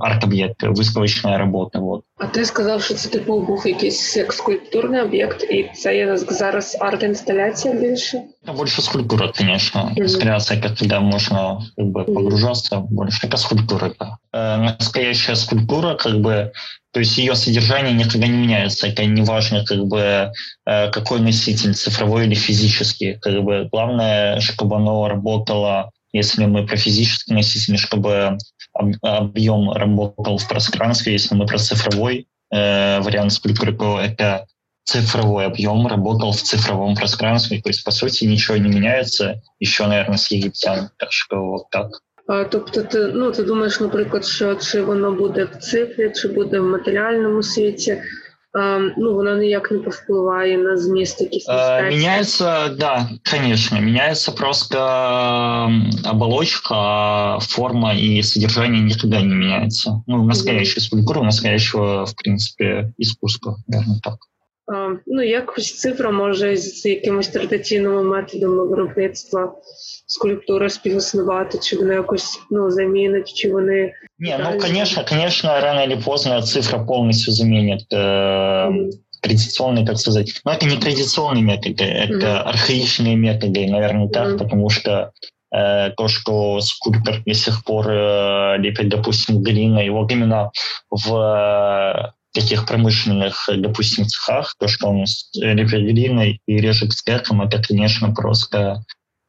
арт-об'єкт, 0.00 0.62
виставочна 0.62 1.38
робота. 1.38 1.80
Вот. 1.80 2.04
А 2.22 2.26
ти 2.26 2.44
сказав, 2.44 2.82
що 2.82 2.94
це 2.94 3.08
типу 3.08 3.40
був 3.40 3.66
якийсь 3.66 4.16
як 4.16 4.32
скульптурний 4.32 5.00
об'єкт, 5.00 5.42
і 5.42 5.70
це 5.74 5.96
є 5.96 6.16
зараз 6.16 6.76
арт-інсталяція 6.80 7.74
більше? 7.74 8.22
Больше 8.56 8.82
скульптура, 8.82 9.32
конечно. 9.38 9.80
Mm-hmm. 9.80 10.02
Инсталляция, 10.02 10.60
когда 10.60 11.00
можно 11.00 11.62
как 11.76 11.86
бы, 11.86 12.04
погружаться 12.04 12.76
mm-hmm. 12.76 12.86
больше. 12.90 13.26
Это 13.26 13.36
скульптура, 13.36 13.92
да. 14.00 14.18
Э, 14.32 14.56
настоящая 14.56 15.36
скульптура, 15.36 15.94
как 15.94 16.14
бы, 16.14 16.50
то 16.92 17.00
есть 17.00 17.18
ее 17.18 17.34
содержание 17.34 17.92
никогда 17.92 18.26
не 18.26 18.36
меняется. 18.36 18.88
Это 18.88 19.04
не 19.04 19.22
важно, 19.22 19.64
как 19.64 19.78
бы, 19.78 20.30
э, 20.66 20.90
какой 20.90 21.20
носитель, 21.20 21.74
цифровой 21.74 22.26
или 22.26 22.34
физический. 22.34 23.18
Как 23.20 23.42
бы, 23.42 23.68
главное, 23.72 24.40
чтобы 24.40 24.76
оно 24.76 25.08
работало, 25.08 25.90
если 26.12 26.46
мы 26.46 26.66
про 26.66 26.76
физический 26.76 27.34
носитель, 27.34 27.76
чтобы 27.76 28.38
объем 28.72 29.72
работал 29.72 30.38
в 30.38 30.48
пространстве. 30.48 31.12
Если 31.12 31.34
мы 31.34 31.46
про 31.46 31.58
цифровой 31.58 32.26
э, 32.50 33.00
вариант 33.00 33.32
скульптуры, 33.32 33.72
то 33.76 34.00
это 34.00 34.46
цифровой 34.84 35.46
объем 35.46 35.86
работал 35.86 36.32
в 36.32 36.40
цифровом 36.40 36.94
пространстве. 36.94 37.60
То 37.60 37.68
есть, 37.68 37.84
по 37.84 37.90
сути, 37.90 38.24
ничего 38.24 38.56
не 38.56 38.68
меняется. 38.68 39.42
Еще, 39.60 39.86
наверное, 39.86 40.16
с 40.16 40.30
египтян. 40.30 40.90
Так 40.96 41.12
что 41.12 41.44
вот 41.44 41.70
так. 41.70 42.02
А, 42.26 42.44
тобто, 42.44 42.82
ти 42.82 42.98
ну 42.98 43.32
ти 43.32 43.42
думаєш, 43.42 43.80
наприклад, 43.80 44.24
що 44.24 44.54
чи 44.54 44.82
воно 44.82 45.12
буде 45.12 45.44
в 45.44 45.56
цифрі, 45.56 46.12
чи 46.14 46.28
буде 46.28 46.60
в 46.60 46.64
матеріальному 46.64 47.42
світі? 47.42 48.02
А, 48.52 48.78
ну, 48.96 49.14
воно 49.14 49.36
ніяк 49.36 49.70
не 49.70 49.78
повпливає 49.78 50.58
на 50.58 50.76
зміст 50.76 51.20
якісь 51.20 51.48
Меняется, 51.48 52.68
да, 52.68 53.08
конечно. 53.30 53.80
Меняется 53.80 54.32
просто 54.32 54.78
оболочка, 56.04 57.38
форма 57.40 57.94
и 57.94 58.22
содержание 58.22 58.82
никогда 58.82 59.20
не 59.20 59.34
меняется. 59.34 60.02
Ну, 60.06 60.24
настоящая 60.24 60.80
скульптура, 60.80 61.22
настоящего, 61.22 62.06
в 62.06 62.14
принципе, 62.14 62.92
искусства, 62.98 63.56
наверное, 63.66 64.00
так. 64.02 64.16
А, 64.72 64.94
ну, 65.06 65.22
якось 65.22 65.78
цифра 65.78 66.10
може 66.10 66.56
з 66.56 66.86
якимось 66.86 67.28
традиційними 67.28 68.02
методами 68.02 68.66
виробництва 68.66 69.52
скульптура 70.06 70.68
співіснувати, 70.68 71.58
чи 71.58 71.76
вони 71.76 71.94
якось 71.94 72.40
ну, 72.50 72.70
замінить, 72.70 73.32
чи 73.32 73.52
вони. 73.52 73.92
Не, 74.18 74.38
ну, 74.38 74.60
конечно, 74.60 75.04
конечно, 75.08 75.60
рано 75.60 75.82
или 75.84 75.96
поздно 75.96 76.42
цифра 76.42 76.78
полностью 76.78 77.32
заменит 77.32 77.86
э, 77.92 77.96
mm-hmm. 77.96 78.90
традиционные, 79.22 79.86
так 79.86 79.98
сказать. 79.98 80.40
Но 80.44 80.52
это 80.52 80.66
не 80.66 80.76
традиционные 80.76 81.42
методы, 81.42 81.84
это 81.84 82.26
mm-hmm. 82.26 82.42
архаичные 82.42 83.16
методы, 83.16 83.66
наверное, 83.70 84.08
так, 84.08 84.28
mm-hmm. 84.28 84.38
потому 84.38 84.70
что 84.70 85.12
э, 85.50 85.90
то, 85.96 86.08
что 86.08 86.60
скульптор 86.60 87.22
до 87.26 87.34
сих 87.34 87.64
пор 87.64 87.86
э, 87.88 88.56
лепит, 88.58 88.88
допустим, 88.88 89.42
глиной, 89.42 89.88
вот 89.88 90.12
именно 90.12 90.50
в 90.90 92.12
таких 92.33 92.65
промышленных, 92.65 93.47
допустим, 93.55 94.07
цехах, 94.07 94.55
то, 94.59 94.67
что 94.67 94.87
он 94.87 95.05
лепит 95.35 95.81
глиной 95.81 96.39
и 96.47 96.57
режет 96.57 96.93
стеком, 96.93 97.41
это, 97.41 97.61
конечно, 97.61 98.13
просто 98.13 98.83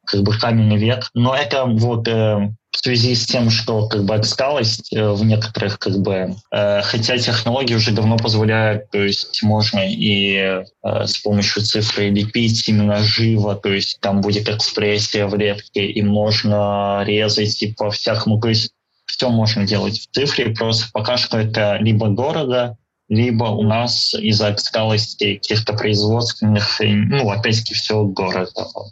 как 0.05 0.23
бы 0.23 0.37
каменный 0.37 0.77
век. 0.77 1.09
Но 1.13 1.35
это 1.35 1.65
вот 1.65 2.07
э, 2.07 2.51
в 2.71 2.77
связи 2.77 3.15
с 3.15 3.25
тем, 3.25 3.49
что 3.49 3.87
как 3.87 4.03
бы 4.03 4.15
отсталость 4.15 4.93
э, 4.93 5.09
в 5.09 5.23
некоторых 5.25 5.79
как 5.79 5.97
бы, 5.99 6.35
э, 6.51 6.81
хотя 6.81 7.17
технологии 7.17 7.73
уже 7.73 7.91
давно 7.91 8.17
позволяют, 8.17 8.89
то 8.91 9.01
есть 9.01 9.41
можно 9.43 9.79
и 9.85 10.35
э, 10.35 10.63
с 10.83 11.17
помощью 11.19 11.63
цифры 11.63 12.09
лепить 12.09 12.67
именно 12.67 12.97
живо, 12.97 13.55
то 13.55 13.71
есть 13.71 13.99
там 14.01 14.21
будет 14.21 14.49
экспрессия 14.49 15.25
в 15.27 15.35
лепке, 15.35 15.87
и 15.87 16.01
можно 16.01 17.03
резать 17.05 17.61
и 17.63 17.73
по 17.73 17.89
всякому, 17.91 18.39
то 18.39 18.49
есть 18.49 18.71
все 19.05 19.29
можно 19.29 19.65
делать 19.65 19.99
в 19.99 20.13
цифре, 20.13 20.53
просто 20.53 20.87
пока 20.91 21.17
что 21.17 21.39
это 21.39 21.77
либо 21.79 22.09
дорого, 22.09 22.77
либо 23.09 23.45
у 23.45 23.63
нас 23.63 24.13
из-за 24.15 24.47
отсталости 24.47 25.35
каких-то 25.35 25.73
производственных, 25.73 26.79
ну, 26.79 27.29
опять-таки, 27.29 27.73
все 27.73 28.03
дорого. 28.03 28.91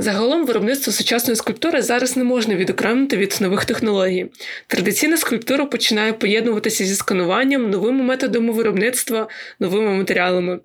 Загалом 0.00 0.46
виробництво 0.46 0.92
сучасної 0.92 1.36
скульптури 1.36 1.82
зараз 1.82 2.16
не 2.16 2.24
можна 2.24 2.54
відокремити 2.54 3.16
від 3.16 3.38
нових 3.40 3.64
технологій. 3.64 4.26
Традиційна 4.66 5.16
скульптура 5.16 5.64
починає 5.64 6.12
поєднуватися 6.12 6.84
зі 6.84 6.94
скануванням, 6.94 7.70
новими 7.70 8.02
методами 8.02 8.52
виробництва, 8.52 9.28
новими 9.60 9.90
матеріалами. 9.90 10.60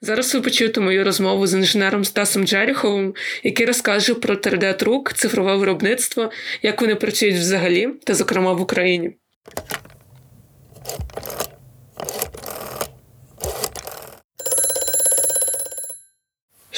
Зараз 0.00 0.34
ви 0.34 0.40
почуєте 0.40 0.80
мою 0.80 1.04
розмову 1.04 1.46
з 1.46 1.54
інженером 1.54 2.04
Стасом 2.04 2.46
Джеріховим, 2.46 3.14
який 3.42 3.66
розкаже 3.66 4.14
про 4.14 4.34
3D-друк, 4.34 5.14
цифрове 5.14 5.56
виробництво, 5.56 6.30
як 6.62 6.80
вони 6.80 6.94
працюють 6.94 7.36
взагалі, 7.36 7.88
та, 8.04 8.14
зокрема, 8.14 8.52
в 8.52 8.60
Україні. 8.60 9.12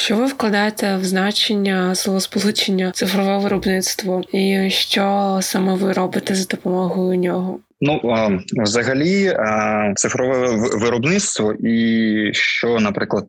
Що 0.06 0.16
ви 0.16 0.26
вкладаєте 0.26 0.96
в 0.96 1.04
значення 1.04 1.94
словосполучення 1.94 2.92
цифрове 2.92 3.38
виробництво, 3.38 4.22
і 4.32 4.70
що 4.70 5.38
саме 5.42 5.74
ви 5.74 5.92
робите 5.92 6.34
за 6.34 6.44
допомогою 6.44 7.18
нього? 7.18 7.60
Ну 7.80 8.00
взагалі, 8.56 9.36
цифрове 9.94 10.48
виробництво, 10.80 11.52
і 11.52 12.30
що, 12.34 12.80
наприклад, 12.80 13.26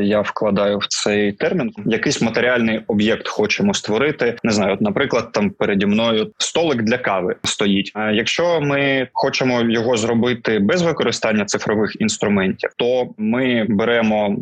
я 0.00 0.20
вкладаю 0.20 0.78
в 0.78 0.86
цей 0.86 1.32
термін, 1.32 1.72
якийсь 1.86 2.22
матеріальний 2.22 2.80
об'єкт 2.86 3.28
хочемо 3.28 3.74
створити. 3.74 4.36
Не 4.42 4.52
знаю, 4.52 4.74
от, 4.74 4.80
наприклад, 4.80 5.32
там 5.32 5.50
переді 5.50 5.86
мною 5.86 6.32
столик 6.38 6.82
для 6.82 6.98
кави 6.98 7.36
стоїть. 7.44 7.90
А 7.94 8.10
якщо 8.10 8.60
ми 8.60 9.08
хочемо 9.12 9.62
його 9.62 9.96
зробити 9.96 10.58
без 10.58 10.82
використання 10.82 11.44
цифрових 11.44 12.00
інструментів, 12.00 12.70
то 12.76 13.08
ми 13.18 13.66
беремо 13.68 14.36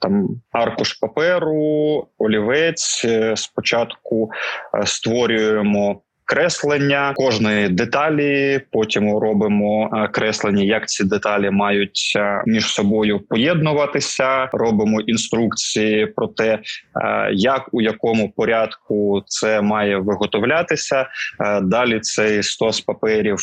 там 0.00 0.28
аркуш 0.52 0.92
паперу, 0.92 2.06
олівець. 2.18 3.02
Е, 3.04 3.36
спочатку 3.36 4.30
е, 4.74 4.86
створюємо 4.86 6.00
креслення 6.30 7.12
кожної 7.16 7.68
деталі. 7.68 8.60
Потім 8.72 9.18
робимо 9.18 9.90
е, 9.92 10.08
креслення, 10.08 10.64
як 10.64 10.88
ці 10.88 11.04
деталі 11.04 11.50
мають 11.50 12.12
е, 12.16 12.42
між 12.46 12.66
собою 12.66 13.20
поєднуватися. 13.28 14.48
Робимо 14.52 15.00
інструкції 15.00 16.06
про 16.06 16.26
те, 16.26 16.52
е, 16.54 16.60
як 17.32 17.68
у 17.72 17.80
якому 17.80 18.32
порядку 18.36 19.22
це 19.26 19.60
має 19.60 19.96
виготовлятися. 19.96 21.06
Далі 21.62 22.00
цей 22.00 22.42
стос 22.42 22.80
паперів 22.80 23.38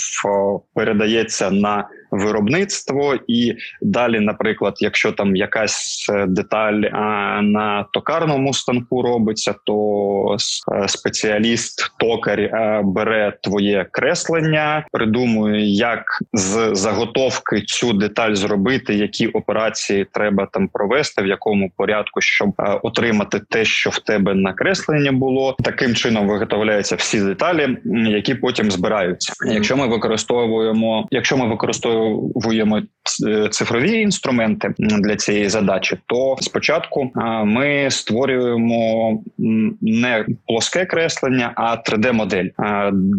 передається 0.73 1.52
на 1.52 1.88
виробництво, 2.12 3.15
і 3.28 3.56
далі, 3.82 4.20
наприклад, 4.20 4.76
якщо 4.80 5.12
там 5.12 5.36
якась 5.36 6.08
е, 6.13 6.26
деталь 6.28 6.82
а, 6.91 7.41
на 7.41 7.86
токарному 7.93 8.54
станку 8.54 9.02
робиться, 9.02 9.56
то 9.63 10.38
е, 10.74 10.88
спеціаліст 10.88 11.91
токар 12.00 12.50
бере 12.84 13.34
твоє 13.43 13.86
креслення, 13.91 14.86
придумує, 14.91 15.65
як 15.76 16.04
з 16.34 16.70
заготовки 16.74 17.62
цю 17.62 17.93
деталь 17.93 18.34
зробити, 18.34 18.96
які 18.96 19.28
операції 19.28 20.06
треба 20.13 20.48
там 20.54 20.67
провести, 20.67 21.22
в 21.22 21.28
якому 21.28 21.72
порядку, 21.78 22.22
щоб 22.22 22.50
е, 22.60 22.80
отримати 22.84 23.39
те, 23.50 23.65
що 23.65 23.89
в 23.89 24.00
тебе 24.00 24.34
на 24.34 24.54
кресленні 24.54 25.12
було. 25.12 25.56
Таким 25.63 25.96
чином 25.96 26.28
виготовляються 26.28 26.96
всі 26.96 27.22
деталі, 27.22 27.78
які 28.08 28.36
потім 28.36 28.72
збираються. 28.72 29.34
Якщо 29.46 29.78
ми 29.78 29.88
використовуємо, 29.88 31.08
якщо 31.12 31.38
ми 31.38 31.48
використовуємо 31.48 31.96
використовуємо 31.97 32.81
е, 33.27 33.49
цифрові 33.49 34.01
інструменти 34.01 34.73
для 34.77 35.15
цієї 35.15 35.49
задачі, 35.49 35.97
то 36.05 36.36
спочатку 36.41 37.12
ми 37.45 37.88
створюємо 37.91 39.12
не 39.81 40.25
плоске 40.47 40.86
креслення, 40.86 41.53
а 41.55 41.91
3D-модель 41.91 42.49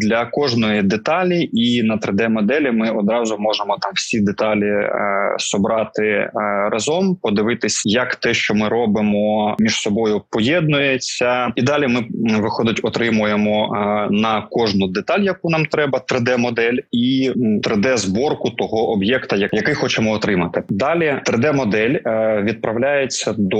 для 0.00 0.26
кожної 0.26 0.82
деталі. 0.82 1.50
І 1.52 1.82
на 1.82 1.96
3D-моделі 1.96 2.72
ми 2.72 2.90
одразу 2.90 3.38
можемо 3.38 3.76
там 3.80 3.92
всі 3.94 4.20
деталі 4.20 4.66
е, 4.66 4.90
собрати 5.38 6.04
е, 6.04 6.30
разом, 6.72 7.16
подивитись, 7.22 7.82
як 7.86 8.16
те, 8.16 8.34
що 8.34 8.54
ми 8.54 8.68
робимо 8.68 9.56
між 9.58 9.74
собою, 9.74 10.22
поєднується, 10.30 11.52
і 11.56 11.62
далі 11.62 11.86
ми 11.86 12.06
виходить, 12.38 12.80
отримуємо 12.82 13.68
на 14.10 14.46
кожну 14.50 14.88
деталь, 14.88 15.20
яку 15.20 15.50
нам 15.50 15.66
треба, 15.66 16.00
3D-модель 16.12 16.76
і 16.92 17.32
3D-зборку 17.64 18.50
того 18.50 18.67
того 18.68 18.90
об'єкта, 18.90 19.36
який 19.36 19.74
хочемо 19.74 20.12
отримати. 20.12 20.62
Далі 20.68 21.20
3D-модель 21.26 21.96
е, 22.06 22.42
відправляється 22.42 23.34
до 23.38 23.58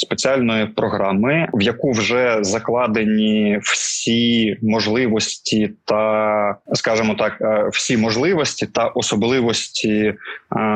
спеціальної 0.00 0.66
програми, 0.66 1.48
в 1.52 1.62
яку 1.62 1.90
вже 1.90 2.38
закладені 2.40 3.58
всі 3.62 4.56
можливості 4.62 5.70
та, 5.84 6.56
скажімо 6.72 7.14
так, 7.14 7.38
е, 7.40 7.68
всі 7.72 7.96
можливості 7.96 8.66
та 8.66 8.86
особливості 8.86 9.94
е, 9.96 10.14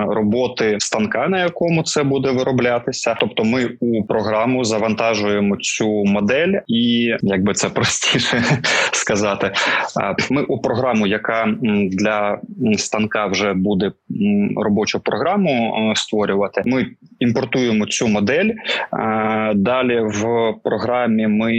роботи 0.08 0.76
станка, 0.78 1.28
на 1.28 1.42
якому 1.42 1.82
це 1.82 2.02
буде 2.02 2.30
вироблятися. 2.30 3.16
Тобто, 3.20 3.44
ми 3.44 3.70
у 3.80 4.04
програму 4.04 4.64
завантажуємо 4.64 5.56
цю 5.56 6.04
модель, 6.04 6.52
і 6.66 7.14
якби 7.22 7.52
це 7.54 7.68
простіше 7.74 8.42
сказати, 8.92 9.52
е, 10.00 10.16
ми 10.30 10.42
у 10.42 10.58
програму, 10.58 11.06
яка 11.06 11.54
для 11.90 12.38
станка 12.76 13.26
вже 13.26 13.52
буде 13.52 13.92
робочу 14.56 15.00
програму 15.00 15.92
створювати. 15.96 16.62
Ми 16.66 16.86
імпортуємо 17.20 17.86
цю 17.86 18.08
модель. 18.08 18.50
Далі 19.54 20.00
в 20.00 20.52
програмі 20.64 21.26
ми 21.26 21.52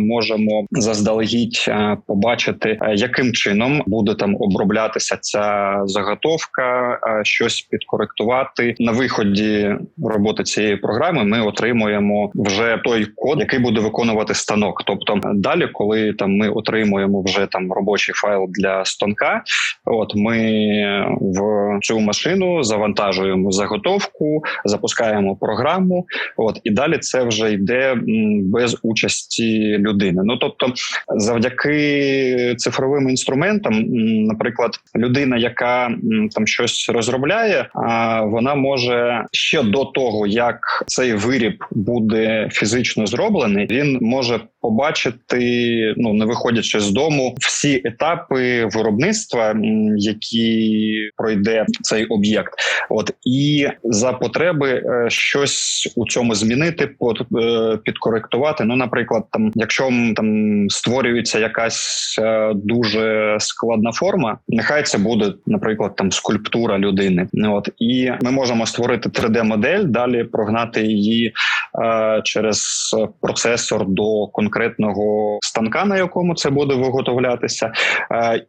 можемо 0.00 0.66
заздалегідь 0.70 1.70
побачити, 2.06 2.78
яким 2.94 3.32
чином 3.32 3.82
буде 3.86 4.14
там 4.14 4.36
оброблятися 4.40 5.18
ця 5.20 5.76
заготовка, 5.84 6.98
щось 7.22 7.60
підкоректувати 7.60 8.74
на 8.78 8.92
виході 8.92 9.76
роботи 10.04 10.42
цієї 10.42 10.76
програми. 10.76 11.24
Ми 11.24 11.40
отримуємо 11.40 12.30
вже 12.34 12.80
той 12.84 13.06
код, 13.16 13.40
який 13.40 13.58
буде 13.58 13.80
виконувати 13.80 14.34
станок. 14.34 14.82
Тобто, 14.86 15.20
далі, 15.34 15.68
коли 15.72 16.12
там 16.12 16.36
ми 16.36 16.48
отримуємо 16.48 17.22
вже 17.22 17.46
там 17.46 17.72
робочий 17.72 18.14
файл 18.14 18.46
для 18.48 18.84
станка, 18.84 19.42
от 19.84 20.12
ми 20.16 20.38
в 21.20 21.78
цю 21.82 22.00
машину 22.00 22.62
завантажуємо 22.62 23.50
заготовку, 23.50 24.42
запускаємо 24.64 25.36
програму. 25.36 26.06
От 26.36 26.60
і 26.64 26.70
далі 26.70 26.89
це 26.98 27.24
вже 27.24 27.52
йде 27.52 27.96
без 28.42 28.76
участі 28.82 29.78
людини. 29.78 30.22
Ну 30.24 30.36
тобто, 30.36 30.72
завдяки 31.16 32.54
цифровим 32.58 33.08
інструментам, 33.08 33.84
наприклад, 34.26 34.70
людина, 34.96 35.36
яка 35.36 35.90
там 36.34 36.46
щось 36.46 36.88
розробляє, 36.88 37.68
вона 38.24 38.54
може 38.54 39.24
ще 39.32 39.62
до 39.62 39.84
того, 39.84 40.26
як 40.26 40.84
цей 40.86 41.14
виріб 41.14 41.64
буде 41.70 42.48
фізично 42.52 43.06
зроблений, 43.06 43.66
він 43.70 43.98
може 44.00 44.40
побачити, 44.60 45.94
ну 45.96 46.14
не 46.14 46.24
виходячи 46.24 46.80
з 46.80 46.90
дому, 46.90 47.34
всі 47.40 47.82
етапи 47.84 48.64
виробництва, 48.64 49.54
які 49.96 51.10
пройде 51.16 51.66
цей 51.82 52.04
об'єкт, 52.04 52.54
от 52.88 53.10
і 53.26 53.68
за 53.84 54.12
потреби 54.12 54.68
е, 54.68 55.10
щось 55.10 55.92
у 55.96 56.06
цьому 56.06 56.34
змінити, 56.34 56.84
е, 56.84 57.76
підкоректувати. 57.84 58.64
Ну, 58.64 58.76
наприклад, 58.76 59.24
там, 59.30 59.52
якщо 59.54 59.90
там 60.16 60.66
створюється 60.70 61.38
якась 61.38 62.16
е, 62.22 62.52
дуже 62.54 63.36
складна 63.40 63.92
форма, 63.92 64.38
нехай 64.48 64.82
це 64.82 64.98
буде, 64.98 65.32
наприклад, 65.46 65.96
там 65.96 66.12
скульптура 66.12 66.78
людини. 66.78 67.28
От 67.34 67.68
і 67.78 68.10
ми 68.22 68.30
можемо 68.30 68.66
створити 68.66 69.08
3D-модель, 69.08 69.84
далі 69.84 70.24
прогнати 70.24 70.82
її 70.82 71.32
через 72.24 72.90
процесор 73.20 73.86
до 73.88 74.26
конкретного 74.50 75.38
станка, 75.42 75.84
на 75.84 75.96
якому 75.96 76.34
це 76.34 76.50
буде 76.50 76.74
виготовлятися, 76.74 77.72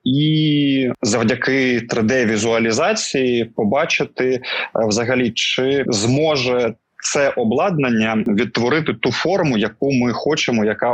і 0.03 0.89
завдяки 1.01 1.79
3D-візуалізації 1.79 3.45
побачити 3.55 4.41
взагалі, 4.87 5.31
чи 5.31 5.83
зможе 5.87 6.73
це 7.01 7.29
обладнання 7.29 8.23
відтворити 8.27 8.93
ту 8.93 9.11
форму, 9.11 9.57
яку 9.57 9.91
ми 9.91 10.13
хочемо, 10.13 10.65
яка 10.65 10.93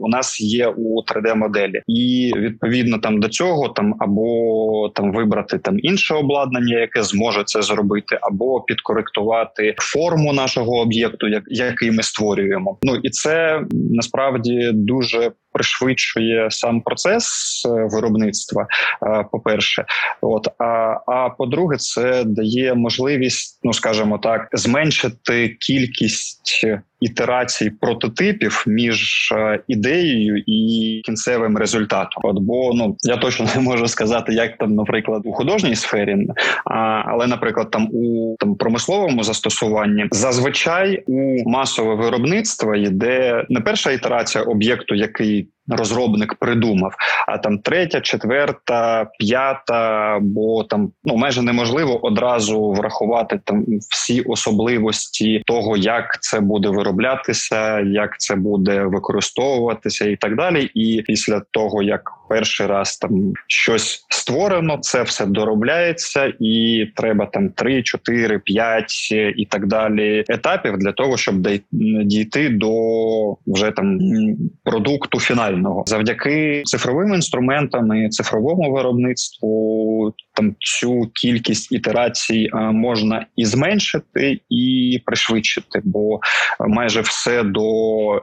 у 0.00 0.08
нас 0.08 0.40
є 0.40 0.66
у 0.66 1.02
3D-моделі, 1.02 1.82
і 1.86 2.32
відповідно 2.36 2.98
там 2.98 3.20
до 3.20 3.28
цього 3.28 3.68
там 3.68 3.94
або 3.98 4.88
там 4.94 5.12
вибрати 5.12 5.58
там 5.58 5.78
інше 5.78 6.14
обладнання, 6.14 6.78
яке 6.78 7.02
зможе 7.02 7.42
це 7.44 7.62
зробити, 7.62 8.18
або 8.22 8.60
підкоректувати 8.60 9.74
форму 9.78 10.32
нашого 10.32 10.80
об'єкту, 10.80 11.26
який 11.46 11.90
ми 11.90 12.02
створюємо. 12.02 12.78
Ну 12.82 12.96
і 13.02 13.10
це 13.10 13.60
насправді 13.72 14.70
дуже 14.72 15.32
пришвидшує 15.56 16.50
сам 16.50 16.80
процес 16.80 17.26
е, 17.66 17.88
виробництва. 17.92 18.66
Е, 19.06 19.24
По 19.32 19.40
перше, 19.40 19.84
от 20.20 20.48
а 20.58 20.96
а 21.06 21.30
по-друге, 21.38 21.76
це 21.76 22.24
дає 22.24 22.74
можливість, 22.74 23.60
ну 23.62 23.72
скажімо 23.72 24.18
так, 24.18 24.48
зменшити 24.52 25.48
кількість 25.48 26.66
ітерацій 27.00 27.70
прототипів 27.70 28.64
між 28.66 29.28
е, 29.32 29.60
ідеєю 29.68 30.42
і 30.46 31.00
кінцевим 31.04 31.56
результатом. 31.56 32.22
От 32.24 32.38
бо 32.38 32.72
ну 32.74 32.96
я 33.00 33.16
точно 33.16 33.46
не 33.54 33.60
можу 33.60 33.88
сказати, 33.88 34.34
як 34.34 34.58
там, 34.58 34.74
наприклад, 34.74 35.22
у 35.24 35.32
художній 35.32 35.76
сфері, 35.76 36.16
а, 36.64 37.02
але, 37.06 37.26
наприклад, 37.26 37.70
там 37.70 37.88
у 37.92 38.36
там 38.38 38.54
промисловому 38.54 39.22
застосуванні 39.22 40.06
зазвичай 40.10 41.04
у 41.06 41.50
масове 41.50 41.94
виробництво 41.94 42.74
йде 42.74 43.46
не 43.48 43.60
перша 43.60 43.90
ітерація 43.90 44.44
об'єкту, 44.44 44.94
який 44.94 45.48
розробник 45.68 46.34
придумав. 46.34 46.94
А 47.26 47.38
там 47.38 47.58
третя, 47.58 48.00
четверта, 48.00 49.06
п'ята, 49.18 50.18
бо 50.22 50.64
там 50.64 50.92
ну 51.04 51.16
майже 51.16 51.42
неможливо 51.42 52.06
одразу 52.06 52.70
врахувати 52.70 53.40
там 53.44 53.64
всі 53.90 54.20
особливості 54.20 55.42
того, 55.46 55.76
як 55.76 56.22
це 56.22 56.40
буде 56.40 56.68
вироблятися, 56.68 57.80
як 57.80 58.20
це 58.20 58.36
буде 58.36 58.82
використовуватися, 58.82 60.08
і 60.08 60.16
так 60.16 60.36
далі. 60.36 60.70
І 60.74 61.02
після 61.06 61.40
того 61.50 61.82
як 61.82 62.12
перший 62.28 62.66
раз 62.66 62.96
там 62.96 63.32
щось 63.46 64.06
створено, 64.08 64.78
це 64.80 65.02
все 65.02 65.26
доробляється, 65.26 66.32
і 66.40 66.86
треба 66.96 67.26
там 67.26 67.48
3, 67.48 67.82
4, 67.82 68.38
5 68.38 69.12
і 69.36 69.46
так 69.50 69.66
далі 69.66 70.24
етапів 70.28 70.78
для 70.78 70.92
того, 70.92 71.16
щоб 71.16 71.34
дійти 72.04 72.48
до 72.48 72.70
вже 73.46 73.70
там 73.70 73.98
продукту 74.64 75.20
фінального 75.20 75.55
завдяки 75.86 76.62
цифровим 76.64 77.14
інструментам 77.14 78.04
і 78.04 78.08
цифровому 78.08 78.72
виробництву. 78.72 80.12
Там 80.34 80.54
цю 80.58 81.10
кількість 81.14 81.72
ітерацій 81.72 82.50
можна 82.72 83.26
і 83.36 83.44
зменшити, 83.44 84.40
і 84.50 84.98
пришвидшити, 85.06 85.80
бо 85.84 86.20
майже 86.68 87.00
все 87.00 87.42
до 87.42 87.62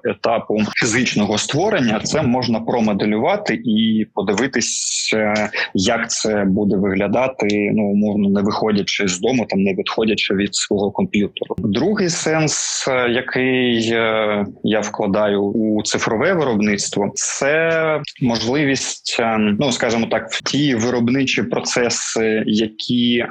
етапу 0.03 0.59
фізичного 0.75 1.37
створення 1.37 1.99
це 1.99 2.21
можна 2.21 2.59
промоделювати 2.59 3.61
і 3.65 4.07
подивитись, 4.13 5.11
е, 5.15 5.49
як 5.73 6.11
це 6.11 6.45
буде 6.47 6.77
виглядати, 6.77 7.71
ну 7.73 7.83
умовно 7.83 8.29
не 8.29 8.41
виходячи 8.41 9.07
з 9.07 9.19
дому, 9.19 9.45
там 9.49 9.59
не 9.59 9.73
відходячи 9.73 10.33
від 10.33 10.55
свого 10.55 10.91
комп'ютеру. 10.91 11.55
Другий 11.57 12.09
сенс, 12.09 12.85
е, 12.87 13.09
який 13.09 13.91
е, 13.91 14.45
я 14.63 14.79
вкладаю 14.79 15.41
у 15.43 15.83
цифрове 15.83 16.33
виробництво, 16.33 17.11
це 17.23 18.01
можливість, 18.21 19.17
ну 19.59 19.71
скажімо 19.71 20.07
так, 20.11 20.31
в 20.31 20.43
ті 20.43 20.75
виробничі 20.75 21.43
процеси, 21.43 22.43
які 22.45 23.25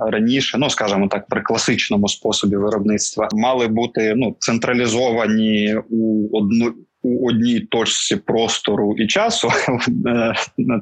раніше, 0.00 0.58
ну 0.58 0.70
скажімо 0.70 1.08
так, 1.08 1.26
при 1.28 1.40
класичному 1.40 2.08
способі 2.08 2.56
виробництва 2.56 3.28
мали 3.32 3.68
бути 3.68 4.14
ну 4.16 4.36
централізовані 4.38 5.76
у 5.90 6.28
одну 6.38 6.74
у 7.04 7.28
одній 7.28 7.60
точці 7.60 8.16
простору 8.16 8.94
і 8.98 9.06
часу, 9.06 9.48
е, 10.06 10.34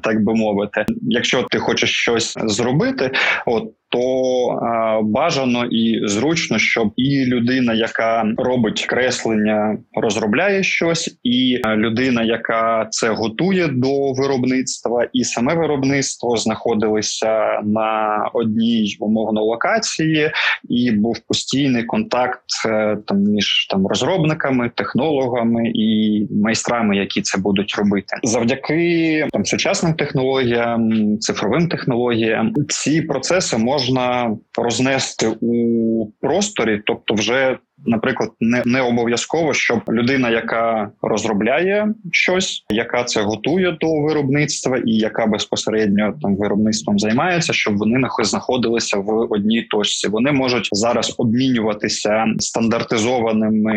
так 0.03 0.23
би 0.23 0.35
мовити, 0.35 0.85
якщо 1.01 1.43
ти 1.43 1.59
хочеш 1.59 1.89
щось 1.89 2.37
зробити, 2.45 3.11
от 3.45 3.73
то 3.91 4.47
а, 4.47 5.01
бажано 5.01 5.65
і 5.65 6.07
зручно, 6.07 6.59
щоб 6.59 6.93
і 6.95 7.25
людина, 7.25 7.73
яка 7.73 8.33
робить 8.37 8.85
креслення, 8.85 9.77
розробляє 9.93 10.63
щось, 10.63 11.19
і 11.23 11.59
людина, 11.75 12.23
яка 12.23 12.87
це 12.89 13.09
готує 13.09 13.67
до 13.67 14.13
виробництва, 14.13 15.07
і 15.13 15.23
саме 15.23 15.55
виробництво 15.55 16.37
знаходилися 16.37 17.61
на 17.63 18.29
одній 18.33 18.97
умовно 18.99 19.43
локації, 19.43 20.31
і 20.69 20.91
був 20.91 21.19
постійний 21.27 21.83
контакт 21.83 22.43
е, 22.65 22.97
там 23.07 23.17
між 23.17 23.67
там 23.69 23.87
розробниками, 23.87 24.71
технологами 24.75 25.71
і 25.73 26.21
майстрами, 26.43 26.97
які 26.97 27.21
це 27.21 27.37
будуть 27.37 27.75
робити, 27.77 28.15
завдяки 28.23 29.27
там 29.31 29.45
сучасним 29.45 29.93
технологіям, 29.93 30.91
цифровим 31.19 31.67
технологіям, 31.67 32.53
ці 32.69 33.01
процеси 33.01 33.57
можна 33.57 33.80
можна 33.81 34.37
рознести 34.57 35.27
у 35.41 36.05
просторі, 36.21 36.81
тобто 36.85 37.13
вже 37.13 37.57
наприклад, 37.85 38.29
не 38.39 38.63
не 38.65 38.81
обов'язково, 38.81 39.53
щоб 39.53 39.81
людина, 39.89 40.29
яка 40.29 40.89
розробляє 41.01 41.93
щось, 42.11 42.65
яка 42.69 43.03
це 43.03 43.21
готує 43.21 43.77
до 43.81 44.01
виробництва, 44.01 44.77
і 44.77 44.91
яка 44.91 45.25
безпосередньо 45.25 46.13
там 46.21 46.35
виробництвом 46.35 46.99
займається, 46.99 47.53
щоб 47.53 47.77
вони 47.77 48.07
знаходилися 48.19 48.97
в 48.97 49.27
одній 49.33 49.61
точці. 49.61 50.07
Вони 50.07 50.31
можуть 50.31 50.69
зараз 50.71 51.15
обмінюватися 51.17 52.25
стандартизованими 52.39 53.73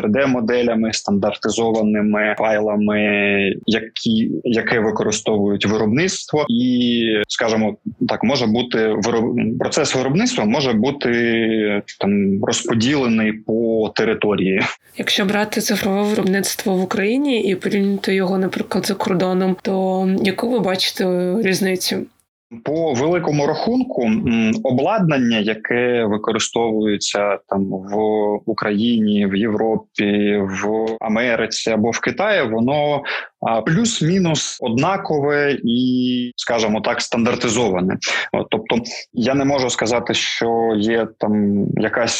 3D-моделями, 0.00 0.92
стандартизованими 0.92 2.34
файлами, 2.38 3.00
які 3.66 4.30
яке 4.44 4.80
використовують 4.80 5.66
виробництво, 5.66 6.46
і 6.48 7.04
скажімо 7.28 7.76
так, 8.08 8.24
може 8.24 8.46
бути 8.46 8.88
вироб... 8.88 9.36
процес 9.58 9.94
виробництва 9.94 10.44
може 10.44 10.72
бути 10.72 11.82
там 12.00 12.44
розподілений 12.44 13.32
по 13.46 13.88
території. 13.96 14.60
Якщо 14.96 15.24
брати 15.24 15.60
цифрове 15.60 16.02
виробництво 16.02 16.76
в 16.76 16.82
Україні 16.82 17.42
і 17.42 17.54
порівняти 17.54 18.14
його, 18.14 18.38
наприклад, 18.38 18.86
за 18.86 18.94
кордоном, 18.94 19.56
то 19.62 20.08
яку 20.22 20.50
ви 20.50 20.58
бачите 20.58 21.34
різницю? 21.42 22.06
По 22.64 22.92
великому 22.92 23.46
рахунку 23.46 24.10
обладнання, 24.64 25.38
яке 25.38 26.04
використовується 26.04 27.38
там 27.48 27.64
в 27.64 27.96
Україні, 28.46 29.26
в 29.26 29.36
Європі, 29.36 30.36
в 30.36 30.86
Америці 31.00 31.70
або 31.70 31.90
в 31.90 32.00
Китаї, 32.00 32.50
воно 32.50 33.02
плюс-мінус 33.66 34.58
однакове 34.60 35.58
і, 35.64 36.32
скажімо 36.36 36.80
так, 36.80 37.00
стандартизоване. 37.00 37.98
Тобто, 38.50 38.76
я 39.12 39.34
не 39.34 39.44
можу 39.44 39.70
сказати, 39.70 40.14
що 40.14 40.74
є 40.76 41.08
там 41.18 41.64
якась 41.76 42.18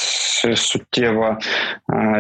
суттєва 0.54 1.38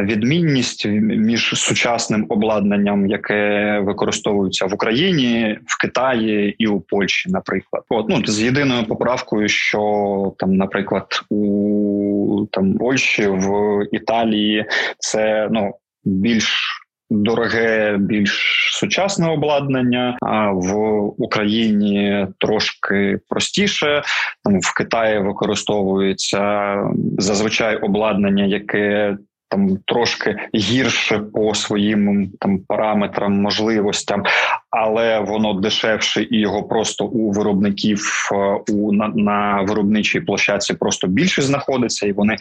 відмінність 0.02 0.86
між 0.86 1.52
сучасним 1.54 2.26
обладнанням, 2.28 3.06
яке 3.06 3.78
використовується 3.80 4.66
в 4.66 4.74
Україні, 4.74 5.58
в 5.66 5.80
Китаї 5.80 6.54
і 6.58 6.66
у 6.66 6.80
Польщі, 6.80 7.30
наприклад. 7.30 7.82
От, 7.88 8.08
ну 8.08 8.22
з 8.26 8.42
єдиною 8.42 8.84
поправкою, 8.84 9.48
що 9.48 10.34
там, 10.38 10.56
наприклад, 10.56 11.06
у 11.30 12.46
там 12.50 12.74
Польщі 12.74 13.26
в 13.26 13.82
Італії 13.92 14.64
це 14.98 15.48
ну 15.50 15.74
більш 16.04 16.78
дороге, 17.10 17.96
більш 17.98 18.68
сучасне 18.72 19.30
обладнання, 19.30 20.18
а 20.22 20.50
в 20.50 20.74
Україні 21.22 22.26
трошки 22.38 23.18
простіше. 23.28 24.02
Там 24.44 24.60
в 24.60 24.74
Китаї 24.74 25.18
використовується 25.18 26.74
зазвичай 27.18 27.76
обладнання, 27.76 28.44
яке 28.44 29.16
там 29.48 29.78
трошки 29.86 30.36
гірше 30.54 31.18
по 31.18 31.54
своїм 31.54 32.30
там 32.40 32.58
параметрам, 32.58 33.32
можливостям, 33.32 34.22
але 34.70 35.20
воно 35.20 35.54
дешевше 35.54 36.26
і 36.30 36.40
його 36.40 36.62
просто 36.62 37.04
у 37.04 37.32
виробників 37.32 38.30
е, 38.32 38.36
у 38.72 38.92
на, 38.92 39.08
на 39.08 39.62
виробничій 39.62 40.20
площадці 40.20 40.74
просто 40.74 41.06
більше 41.06 41.42
знаходиться, 41.42 42.06
і 42.06 42.12
вони 42.12 42.34
е, 42.34 42.38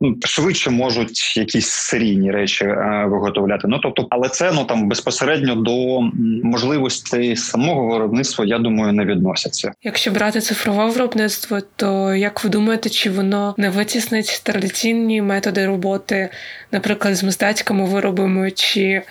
ну, 0.00 0.16
швидше 0.24 0.70
можуть 0.70 1.36
якісь 1.36 1.68
серійні 1.68 2.30
речі 2.30 2.64
е, 2.64 3.04
виготовляти. 3.08 3.68
Ну 3.68 3.78
тобто, 3.78 4.06
але 4.10 4.28
це 4.28 4.52
ну 4.54 4.64
там 4.64 4.88
безпосередньо 4.88 5.54
до 5.54 6.00
можливостей 6.48 7.36
самого 7.36 7.86
виробництва, 7.86 8.44
я 8.44 8.58
думаю, 8.58 8.92
не 8.92 9.04
відносяться. 9.04 9.72
Якщо 9.82 10.10
брати 10.10 10.40
цифрове 10.40 10.86
виробництво, 10.86 11.58
то 11.76 12.14
як 12.14 12.44
ви 12.44 12.50
думаєте, 12.50 12.88
чи 12.90 13.10
воно 13.10 13.54
не 13.58 13.70
витіснить 13.70 14.40
традиційні 14.44 15.22
методи 15.22 15.66
роботи, 15.66 16.28
наприклад, 16.72 17.14
з 17.14 17.24
мистецькими 17.24 17.84
виробами 17.84 18.50
чи 18.50 19.02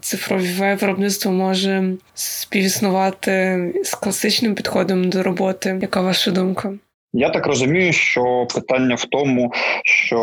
цифрове 0.00 0.74
виробництво 0.74 1.32
може 1.32 1.84
співіснувати 2.14 3.72
з 3.84 3.94
класичним 3.94 4.54
підходом 4.54 5.10
до 5.10 5.22
роботи. 5.22 5.78
Яка 5.82 6.00
ваша 6.00 6.30
думка? 6.30 6.72
Я 7.12 7.30
так 7.30 7.46
розумію, 7.46 7.92
що 7.92 8.46
питання 8.54 8.94
в 8.94 9.04
тому, 9.04 9.52
що 9.84 10.18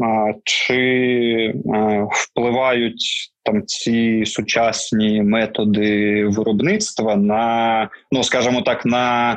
а, 0.00 0.32
чи 0.44 1.54
а, 1.74 2.06
впливають 2.12 3.30
там 3.44 3.66
ці 3.66 4.26
сучасні 4.26 5.22
методи 5.22 6.24
виробництва 6.24 7.16
на, 7.16 7.88
ну 8.12 8.24
скажімо 8.24 8.62
так, 8.62 8.86
на 8.86 9.36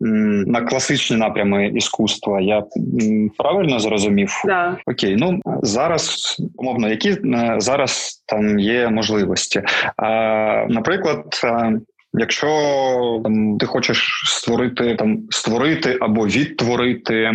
на 0.00 0.60
класичні 0.60 1.16
напрями 1.16 1.68
іскусства. 1.68 2.40
Я 2.40 2.62
правильно 3.38 3.78
зрозумів? 3.78 4.42
Да. 4.44 4.76
Окей, 4.86 5.16
ну 5.16 5.40
зараз 5.62 6.36
умовно, 6.56 6.88
які 6.88 7.10
е, 7.10 7.54
зараз 7.58 8.22
там 8.26 8.58
є 8.58 8.88
можливості. 8.88 9.62
Наприклад. 10.68 11.24
Якщо 12.16 13.20
там 13.24 13.58
ти 13.58 13.66
хочеш 13.66 14.22
створити 14.26 14.94
там 14.94 15.18
створити 15.30 15.98
або 16.00 16.26
відтворити 16.26 17.32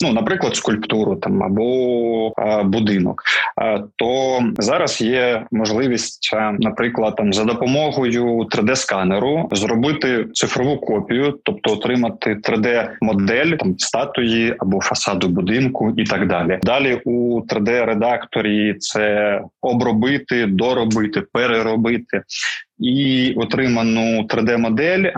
ну, 0.00 0.12
наприклад, 0.12 0.56
скульптуру 0.56 1.16
там 1.16 1.42
або 1.42 2.32
а, 2.36 2.62
будинок, 2.62 3.22
а, 3.56 3.78
то 3.96 4.40
зараз 4.58 5.00
є 5.00 5.46
можливість, 5.50 6.30
а, 6.34 6.52
наприклад, 6.52 7.16
там 7.16 7.32
за 7.32 7.44
допомогою 7.44 8.24
3D-сканеру 8.24 9.54
зробити 9.54 10.26
цифрову 10.32 10.78
копію, 10.78 11.38
тобто 11.42 11.72
отримати 11.72 12.34
3D-модель 12.34 13.56
там 13.56 13.78
статуї 13.78 14.54
або 14.58 14.80
фасаду 14.80 15.28
будинку, 15.28 15.94
і 15.96 16.04
так 16.04 16.28
далі. 16.28 16.58
Далі 16.62 17.00
у 17.04 17.40
3D-редакторі 17.40 18.74
це 18.78 19.40
обробити, 19.60 20.46
доробити, 20.46 21.22
переробити 21.32 22.22
і 22.80 23.32
отриману 23.36 24.22
3D-модель 24.22 25.10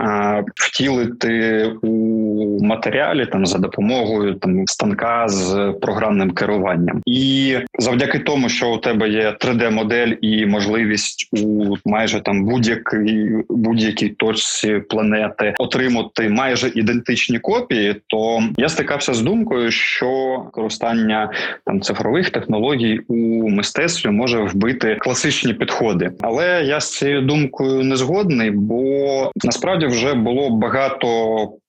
втілити 0.55 1.65
у 1.81 2.63
матеріалі 2.63 3.25
там 3.25 3.45
за 3.45 3.57
допомогою 3.57 4.33
там 4.33 4.63
станка 4.67 5.27
з 5.27 5.73
програмним 5.81 6.31
керуванням. 6.31 7.01
І 7.05 7.55
завдяки 7.79 8.19
тому, 8.19 8.49
що 8.49 8.73
у 8.73 8.77
тебе 8.77 9.09
є 9.09 9.35
3D-модель 9.39 10.13
і 10.21 10.45
можливість 10.45 11.29
у 11.43 11.75
майже 11.85 12.21
там 12.21 12.45
будь-якій 12.45 13.29
будь-якій 13.49 14.09
точці 14.09 14.81
планети 14.89 15.53
отримати 15.59 16.29
майже 16.29 16.71
ідентичні 16.75 17.39
копії, 17.39 17.95
то 18.07 18.43
я 18.57 18.69
стикався 18.69 19.13
з 19.13 19.21
думкою, 19.21 19.71
що 19.71 20.41
використання 20.45 21.31
там 21.65 21.81
цифрових 21.81 22.29
технологій 22.29 22.99
у 23.07 23.49
мистецтві 23.49 24.09
може 24.09 24.39
вбити 24.39 24.95
класичні 24.99 25.53
підходи, 25.53 26.11
але 26.21 26.63
я 26.65 26.79
з 26.79 26.91
цією 26.91 27.21
думкою 27.21 27.52
думкою 27.53 27.83
не 27.83 27.95
згодний, 27.95 28.51
бо 28.51 29.31
насправді 29.43 29.85
вже 29.85 30.13
було 30.13 30.49
багато 30.49 31.07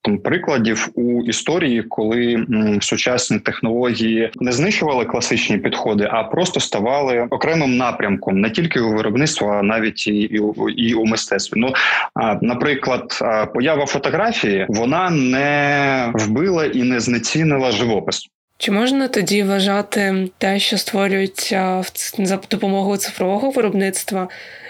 там 0.01 0.17
прикладів 0.17 0.89
у 0.95 1.21
історії, 1.21 1.83
коли 1.83 2.33
м, 2.33 2.81
сучасні 2.81 3.39
технології 3.39 4.31
не 4.35 4.51
знищували 4.51 5.05
класичні 5.05 5.57
підходи, 5.57 6.09
а 6.11 6.23
просто 6.23 6.59
ставали 6.59 7.27
окремим 7.29 7.77
напрямком 7.77 8.41
не 8.41 8.49
тільки 8.49 8.79
у 8.79 8.95
виробництві, 8.95 9.45
а 9.45 9.63
навіть 9.63 10.07
і, 10.07 10.15
і, 10.15 10.41
і 10.77 10.93
у 10.93 11.05
мистецтві. 11.05 11.59
Ну 11.59 11.73
а, 12.13 12.35
наприклад, 12.41 13.19
поява 13.53 13.85
фотографії 13.85 14.65
вона 14.69 15.09
не 15.09 16.11
вбила 16.13 16.65
і 16.65 16.83
не 16.83 16.99
знецінила 16.99 17.71
живопис. 17.71 18.29
Чи 18.57 18.71
можна 18.71 19.07
тоді 19.07 19.43
вважати 19.43 20.29
те, 20.37 20.59
що 20.59 20.77
створюється 20.77 21.83
за 22.19 22.39
допомогою 22.51 22.97
цифрового 22.97 23.49
виробництва, 23.49 24.27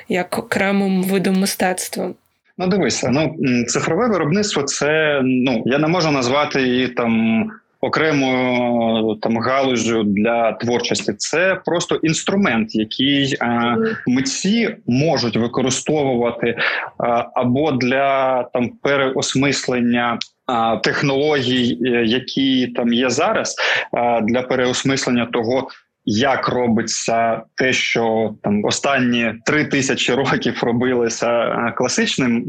як 0.10 0.38
окремим 0.38 1.04
видом 1.04 1.40
мистецтва? 1.40 2.12
Ну, 2.58 2.68
дивися, 2.68 3.10
ну 3.10 3.36
цифрове 3.68 4.08
виробництво 4.08 4.64
це 4.64 5.22
ну 5.24 5.64
я 5.66 5.78
не 5.78 5.88
можу 5.88 6.12
назвати 6.12 6.62
її 6.62 6.88
там. 6.88 7.46
Окремою 7.82 9.16
там 9.16 9.38
галузю 9.38 10.04
для 10.04 10.52
творчості 10.52 11.14
це 11.18 11.62
просто 11.66 11.96
інструмент, 11.96 12.76
який 12.76 13.38
а, 13.40 13.76
митці 14.08 14.76
можуть 14.88 15.38
використовувати 15.38 16.58
а, 16.98 17.26
або 17.36 17.72
для 17.72 18.44
там 18.44 18.70
переосмислення 18.70 20.20
технологій, 20.84 21.78
е, 21.86 22.06
які 22.06 22.68
там 22.68 22.94
є 22.94 23.10
зараз, 23.10 23.56
для 24.24 24.42
переосмислення 24.42 25.26
того, 25.26 25.68
як 26.06 26.50
робиться 26.50 27.42
те, 27.56 27.74
що 27.74 28.36
там 28.44 28.66
останні 28.66 29.34
три 29.46 29.66
тисячі 29.66 30.14
років 30.14 30.60
робилося 30.64 31.30
е, 31.30 31.74
класичним, 31.78 32.46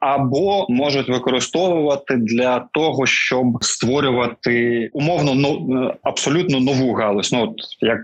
або 0.00 0.66
можуть 0.68 1.08
використовувати 1.08 2.16
для 2.16 2.68
того, 2.72 3.06
щоб 3.06 3.46
створювати 3.60 4.90
умовно 4.92 5.34
ну, 5.34 5.94
абсолютно 6.02 6.60
нову 6.60 6.92
галузь. 6.92 7.32
Ну 7.32 7.42
от 7.42 7.54
як 7.80 8.00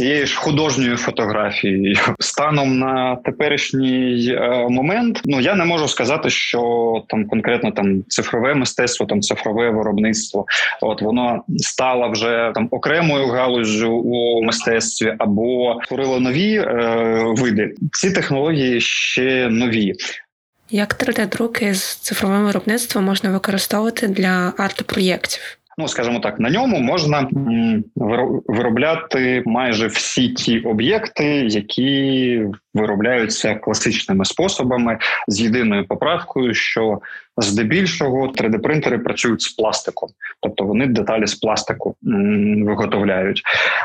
цією 0.00 0.26
ж 0.26 0.36
художньою 0.36 0.96
фотографією 0.96 1.96
станом 2.20 2.78
на 2.78 3.16
теперішній 3.16 4.28
е, 4.32 4.68
момент. 4.68 5.20
Ну 5.24 5.40
я 5.40 5.54
не 5.54 5.64
можу 5.64 5.88
сказати, 5.88 6.30
що 6.30 7.04
там 7.08 7.26
конкретно 7.26 7.70
там 7.70 8.04
цифрове 8.08 8.54
мистецтво, 8.54 9.06
там 9.06 9.20
цифрове 9.20 9.70
виробництво, 9.70 10.46
от 10.80 11.02
воно 11.02 11.44
стало 11.56 12.10
вже 12.10 12.52
там 12.54 12.68
окремою 12.70 13.26
галузю 13.26 13.92
у 13.92 14.42
мистецтві 14.42 15.14
або 15.18 15.80
створило 15.84 16.20
нові 16.20 16.54
е, 16.54 16.64
види. 17.36 17.74
Ці 17.92 18.10
технології 18.10 18.80
ще 18.80 19.48
нові. 19.48 19.94
Як 20.70 20.94
3D-друки 20.94 21.74
з 21.74 21.96
цифровим 21.96 22.44
виробництвом 22.44 23.04
можна 23.04 23.30
використовувати 23.30 24.08
для 24.08 24.52
арт-проєктів? 24.58 25.59
Ну 25.80 25.88
скажімо 25.88 26.20
так, 26.20 26.40
на 26.40 26.50
ньому 26.50 26.78
можна 26.78 27.28
виробляти 28.46 29.42
майже 29.46 29.86
всі 29.86 30.28
ті 30.28 30.60
об'єкти, 30.60 31.24
які 31.46 32.42
виробляються 32.74 33.54
класичними 33.54 34.24
способами 34.24 34.98
з 35.28 35.40
єдиною 35.40 35.86
поправкою, 35.86 36.54
що 36.54 37.00
здебільшого 37.36 38.26
3D-принтери 38.26 38.98
працюють 38.98 39.42
з 39.42 39.48
пластиком, 39.48 40.08
тобто 40.40 40.64
вони 40.64 40.86
деталі 40.86 41.26
з 41.26 41.34
пластику 41.34 41.94
виготовляють. 42.64 43.42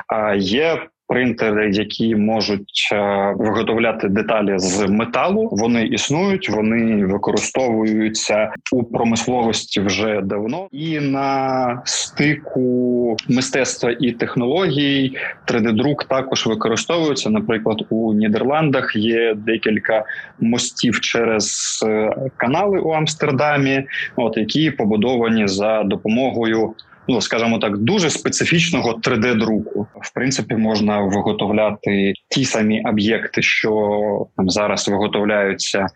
А 0.08 0.36
є 0.36 0.88
принтери, 1.08 1.72
які 1.72 2.16
можуть 2.16 2.89
е, 2.93 3.34
виготовляти 3.38 4.10
деталі 4.10 4.53
з 4.60 4.88
металу. 4.88 5.49
Вони 5.51 5.86
існують, 5.86 6.49
вони 6.49 7.06
використовуються 7.06 8.53
у 8.72 8.84
промисловості 8.84 9.80
вже 9.80 10.22
давно, 10.22 10.68
і 10.72 10.99
на 10.99 11.82
стику 11.86 13.18
мистецтва 13.30 13.95
і 13.99 14.12
технологій 14.12 15.18
3D-друк 15.47 16.08
також 16.08 16.47
використовується. 16.47 17.30
Наприклад, 17.30 17.86
у 17.89 18.14
Нідерландах 18.14 18.95
є 18.95 19.34
декілька 19.34 20.03
мостів 20.39 20.99
через 20.99 21.80
е, 21.88 22.16
канали 22.38 22.80
у 22.80 22.91
Амстердамі, 22.91 23.84
от 24.16 24.38
які 24.38 24.72
побудовані 24.72 25.47
за 25.47 25.84
допомогою 25.84 26.74
ну 27.08 27.22
скажімо 27.22 27.58
так, 27.60 27.78
дуже 27.78 28.10
специфічного 28.10 28.99
3D-друку. 29.03 29.88
В 30.01 30.14
принципі, 30.14 30.56
можна 30.56 30.99
виготовляти 30.99 32.14
ті 32.30 32.45
самі 32.45 32.84
об'єкти, 32.86 33.41
що 33.41 34.28
там 34.38 34.49
зараз 34.49 34.88
виготовляються. 34.88 35.88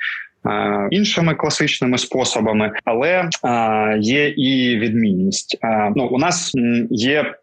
Е, 0.46 0.88
іншими 0.92 1.36
класичними 1.36 1.98
способами, 1.98 2.72
але 2.86 3.30
е, 3.46 3.98
є 4.00 4.30
і 4.30 4.78
відмінність. 4.80 5.58
Е, 5.64 5.92
ну 5.96 6.08
у 6.08 6.18
нас 6.18 6.52
є 6.90 7.34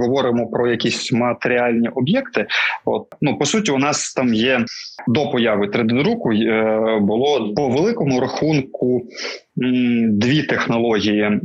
говоримо 0.00 0.46
про 0.46 0.70
якісь 0.70 1.12
матеріальні 1.12 1.88
об'єкти. 1.88 2.46
От 2.84 3.06
ну 3.20 3.38
по 3.38 3.44
суті, 3.44 3.72
у 3.72 3.78
нас 3.78 4.14
там 4.14 4.34
є 4.34 4.64
до 5.08 5.30
появи 5.30 5.66
3D-друку 5.66 6.32
е, 6.32 6.98
було 7.00 7.54
по 7.54 7.68
великому 7.68 8.20
рахунку 8.20 9.02
дві 10.08 10.42
технології 10.42 11.40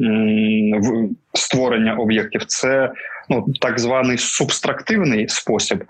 створення 1.33 1.93
об'єктів. 1.93 2.45
Це 2.45 2.91
ну 3.29 3.45
так 3.61 3.79
званий 3.79 4.17
субстрактивний 4.17 5.27
спосіб. 5.27 5.83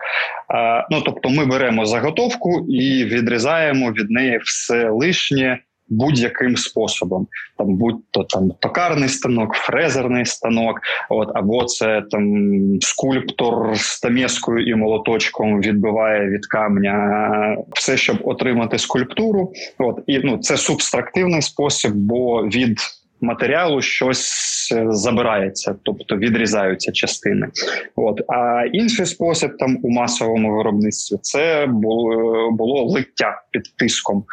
Ну 0.91 1.01
тобто, 1.05 1.29
ми 1.29 1.45
беремо 1.45 1.85
заготовку 1.85 2.65
і 2.69 3.05
відрізаємо 3.05 3.91
від 3.91 4.11
неї 4.11 4.39
все 4.43 4.89
лишнє 4.89 5.59
будь-яким 5.87 6.57
способом, 6.57 7.27
там 7.57 7.75
будь-то 7.75 8.23
там 8.23 8.51
токарний 8.59 9.09
станок, 9.09 9.53
фрезерний 9.53 10.25
станок, 10.25 10.79
от 11.09 11.31
або 11.35 11.63
це 11.63 12.03
там 12.11 12.43
скульптор 12.81 13.77
з 13.77 13.99
тамєскою 13.99 14.67
і 14.67 14.75
молоточком 14.75 15.61
відбиває 15.61 16.29
від 16.29 16.45
камня 16.45 17.57
все, 17.71 17.97
щоб 17.97 18.17
отримати 18.23 18.77
скульптуру. 18.77 19.51
От 19.77 19.99
і 20.07 20.19
ну 20.19 20.37
це 20.37 20.57
субстрактивний 20.57 21.41
спосіб, 21.41 21.91
бо 21.93 22.43
від 22.43 22.79
матеріалу 23.21 23.81
щось 23.81 24.71
е, 24.75 24.85
забирається, 24.89 25.75
тобто 25.83 26.17
відрізаються 26.17 26.91
частини. 26.91 27.47
От 27.95 28.21
а 28.27 28.63
інший 28.73 29.05
спосіб 29.05 29.57
там 29.59 29.77
у 29.83 29.89
масовому 29.89 30.57
виробництві 30.57 31.17
це 31.21 31.65
було 31.69 32.51
було 32.51 32.83
лиття 32.83 33.41
під 33.51 33.63
тиском. 33.77 34.23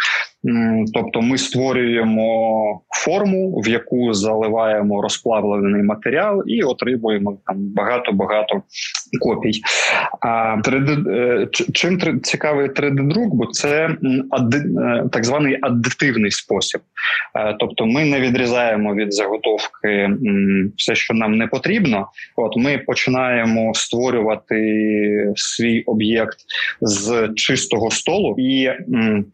Тобто 0.94 1.20
ми 1.20 1.38
створюємо 1.38 2.82
форму, 2.88 3.60
в 3.60 3.68
яку 3.68 4.12
заливаємо 4.12 5.02
розплавлений 5.02 5.82
матеріал, 5.82 6.42
і 6.46 6.62
отримуємо 6.62 7.38
там 7.46 7.56
багато-багато 7.58 8.62
копій. 9.20 9.60
А 10.20 10.56
3D, 10.64 11.10
е, 11.10 11.48
чим 11.72 12.20
цікавий 12.22 12.68
3D-друк, 12.68 13.34
бо 13.34 13.46
це 13.46 13.86
е, 13.86 13.96
так 15.12 15.24
званий 15.24 15.58
аддитивний 15.62 16.30
спосіб. 16.30 16.80
Е, 17.36 17.56
тобто, 17.60 17.86
ми 17.86 18.04
не 18.04 18.20
відрізаємо 18.20 18.94
від 18.94 19.12
заготовки 19.14 20.10
все, 20.76 20.94
що 20.94 21.14
нам 21.14 21.38
не 21.38 21.46
потрібно. 21.46 22.06
От 22.36 22.56
ми 22.56 22.78
починаємо 22.78 23.74
створювати 23.74 24.56
свій 25.36 25.82
об'єкт 25.82 26.38
з 26.80 27.28
чистого 27.36 27.90
столу, 27.90 28.34
і 28.38 28.70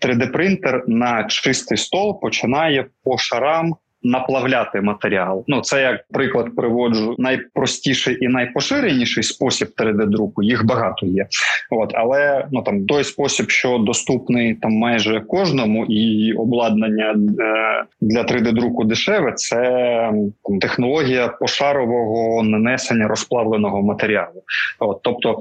3D-принтер 0.01 0.83
на 0.99 1.25
чистий 1.25 1.79
стол 1.79 2.21
починає 2.21 2.87
по 3.05 3.19
шарам 3.19 3.75
наплавляти 4.03 4.81
матеріал. 4.81 5.45
Ну 5.49 5.61
це 5.61 5.83
як 5.83 6.05
приклад 6.13 6.57
приводжу 6.57 7.15
найпростіший 7.19 8.25
і 8.25 8.29
найпоширеніший 8.29 9.23
спосіб 9.23 9.69
3D-друку. 9.77 10.43
Їх 10.43 10.67
багато 10.67 11.07
є. 11.07 11.27
От 11.71 11.93
але 11.95 12.47
ну 12.53 12.63
там 12.63 12.87
той 12.87 13.05
спосіб, 13.05 13.51
що 13.51 13.79
доступний 13.79 14.55
там 14.55 14.73
майже 14.73 15.21
кожному, 15.21 15.87
і 15.87 16.33
обладнання 16.33 17.11
е, 17.11 17.85
для 18.01 18.23
3D-друку 18.23 18.85
дешеве, 18.85 19.33
це 19.33 20.13
технологія 20.61 21.29
пошарового 21.29 22.43
нанесення 22.43 23.09
розплавленого 23.09 23.83
матеріалу. 23.83 24.43
От, 24.79 25.01
Тобто 25.03 25.39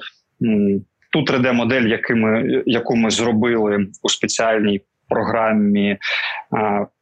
ту 1.11 1.19
3D-модель, 1.19 1.87
яку 1.87 2.13
ми, 2.13 2.63
яку 2.65 2.95
ми 2.95 3.09
зробили 3.09 3.87
у 4.03 4.09
спеціальній 4.09 4.81
програмі 5.09 5.97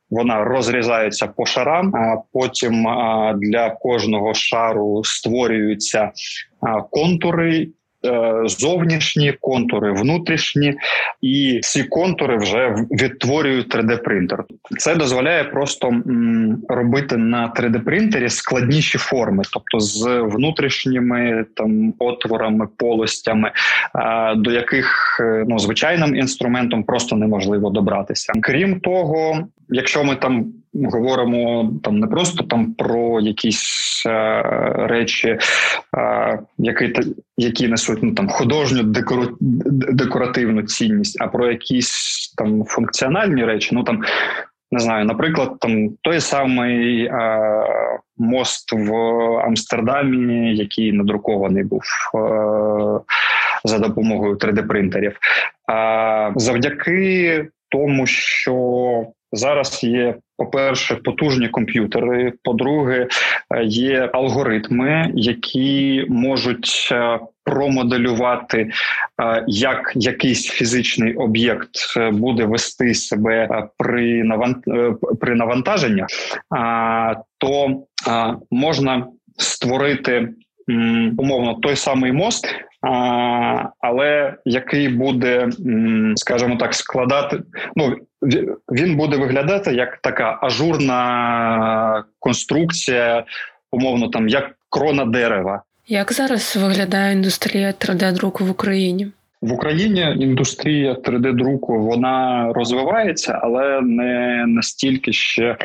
вона 0.10 0.44
розрізається 0.44 1.28
по 1.28 1.46
шарам. 1.46 1.96
А 1.96 2.18
потім 2.34 2.84
для 3.36 3.70
кожного 3.70 4.34
шару 4.34 5.02
створюються 5.04 6.12
контури. 6.92 7.68
Е, 8.06 8.42
зовнішні 8.46 9.34
контури, 9.42 9.92
внутрішні, 9.92 10.76
і 11.22 11.60
ці 11.64 11.84
контури 11.84 12.38
вже 12.38 12.76
відтворюють 12.92 13.76
3D-принтер. 13.76 14.44
Це 14.78 14.96
дозволяє 14.96 15.44
просто 15.44 16.02
робити 16.70 17.18
на 17.18 17.54
3D-принтері 17.58 18.30
складніші 18.30 18.98
форми, 18.98 19.44
тобто 19.54 19.80
з 19.80 20.20
внутрішніми 20.22 21.46
там 21.56 21.94
отворами, 22.00 22.68
полостями, 22.78 23.52
до 24.36 24.52
яких 24.52 25.18
е, 25.20 25.46
ну 25.48 25.60
звичайним 25.60 26.16
інструментом 26.16 26.84
просто 26.84 27.16
неможливо 27.16 27.70
добратися. 27.70 28.34
Крім 28.42 28.80
того, 28.80 29.48
якщо 29.70 30.04
ми 30.04 30.16
там 30.16 30.46
говоримо 30.84 31.72
там 31.84 32.00
не 32.00 32.08
просто 32.08 32.44
там 32.44 32.74
про 32.74 33.20
якісь 33.20 34.04
е, 34.08 34.42
речі, 34.76 35.38
е, 35.98 36.40
які 36.58 36.94
які 37.38 37.68
несуть 37.68 38.00
ну 38.04 38.14
там 38.14 38.30
художню 38.30 38.84
декоративну 39.94 40.64
цінність, 40.64 41.22
а 41.22 41.28
про 41.28 41.52
якісь 41.52 42.34
там 42.38 42.64
функціональні 42.66 43.46
речі, 43.46 43.70
ну 43.76 43.84
там. 43.84 44.04
Не 44.72 44.80
знаю, 44.80 45.06
наприклад, 45.06 45.60
там 45.60 45.90
той 46.02 46.20
самий 46.20 47.06
е, 47.06 47.40
мост 48.18 48.74
в 48.74 48.94
Амстердамі, 49.38 50.56
який 50.56 50.92
надрукований 50.92 51.64
був 51.64 51.82
е, 52.16 52.20
за 53.64 53.80
допомогою 53.80 54.36
3D-принтерів. 54.36 55.14
А 55.68 56.32
завдяки 56.36 57.48
тому, 57.70 58.08
що 58.08 58.54
Зараз 59.36 59.84
є, 59.84 60.16
по-перше, 60.38 60.96
потужні 60.96 61.50
комп'ютери. 61.50 62.34
По-друге, 62.44 63.08
е, 63.56 63.64
є 63.64 64.10
алгоритми, 64.14 65.12
які 65.16 66.06
можуть 66.10 66.90
е, 66.92 67.20
промоделювати, 67.44 68.60
е, 68.62 69.44
як 69.48 69.92
якийсь 69.96 70.48
фізичний 70.48 71.14
об'єкт 71.16 71.70
буде 72.12 72.46
вести 72.46 72.94
себе 72.94 73.68
при 73.78 74.24
при 75.22 75.36
навантаженні, 75.36 76.04
то 77.38 77.84
можна 78.52 79.08
створити 79.38 80.30
умовно 81.18 81.54
той 81.54 81.76
самий 81.76 82.12
мост. 82.12 82.48
Але 83.80 84.34
який 84.46 84.90
буде, 84.90 85.50
скажімо 86.16 86.56
так, 86.56 86.74
складати, 86.74 87.42
ну 87.76 87.96
він 88.72 88.96
буде 88.98 89.18
виглядати 89.18 89.74
як 89.74 89.98
така 89.98 90.40
ажурна 90.42 92.04
конструкція, 92.20 93.24
умовно, 93.72 94.08
там 94.08 94.28
як 94.28 94.52
крона 94.70 95.06
дерева. 95.06 95.64
Як 95.88 96.14
зараз 96.14 96.58
виглядає 96.58 97.14
індустрія 97.14 97.72
3D-друку 97.72 98.46
в 98.46 98.50
Україні? 98.50 99.12
В 99.46 99.54
Україні 99.54 100.16
індустрія 100.20 100.94
3D-друку 100.94 101.80
вона 101.80 102.52
розвивається, 102.54 103.40
але 103.44 103.82
не 103.82 104.46
настільки 104.48 105.14
ще 105.14 105.44
е, 105.44 105.58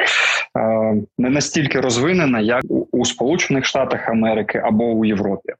не 1.19 1.31
настільки 1.31 1.81
розвинена, 1.81 2.41
як 2.41 2.63
у 2.93 3.05
Сполучених 3.05 3.65
Штатах 3.65 4.09
Америки 4.09 4.63
або 4.65 4.85
у 4.85 5.05
Європі. 5.05 5.53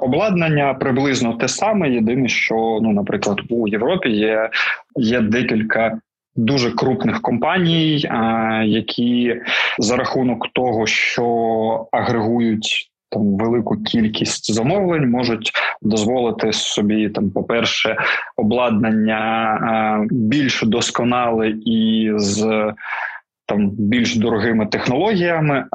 Обладнання 0.00 0.74
приблизно 0.74 1.32
те 1.32 1.48
саме. 1.48 1.90
Єдине, 1.90 2.28
що 2.28 2.78
ну, 2.82 2.92
наприклад, 2.92 3.40
у 3.48 3.68
Європі 3.68 4.08
є, 4.08 4.50
є 4.96 5.20
декілька 5.20 5.98
дуже 6.36 6.70
крупних 6.70 7.20
компаній, 7.20 7.98
які 8.64 9.40
за 9.78 9.96
рахунок 9.96 10.48
того, 10.52 10.86
що 10.86 11.88
агрегують. 11.92 12.90
Там 13.10 13.36
велику 13.36 13.76
кількість 13.76 14.54
замовлень 14.54 15.10
можуть 15.10 15.52
дозволити 15.82 16.52
собі 16.52 17.08
там, 17.08 17.30
по 17.30 17.42
перше, 17.42 17.96
обладнання 18.36 20.06
більш 20.10 20.62
досконале 20.62 21.48
і 21.48 22.12
з 22.16 22.72
там 23.46 23.70
більш 23.70 24.16
дорогими 24.16 24.66
технологіями 24.66 25.58
е, 25.58 25.66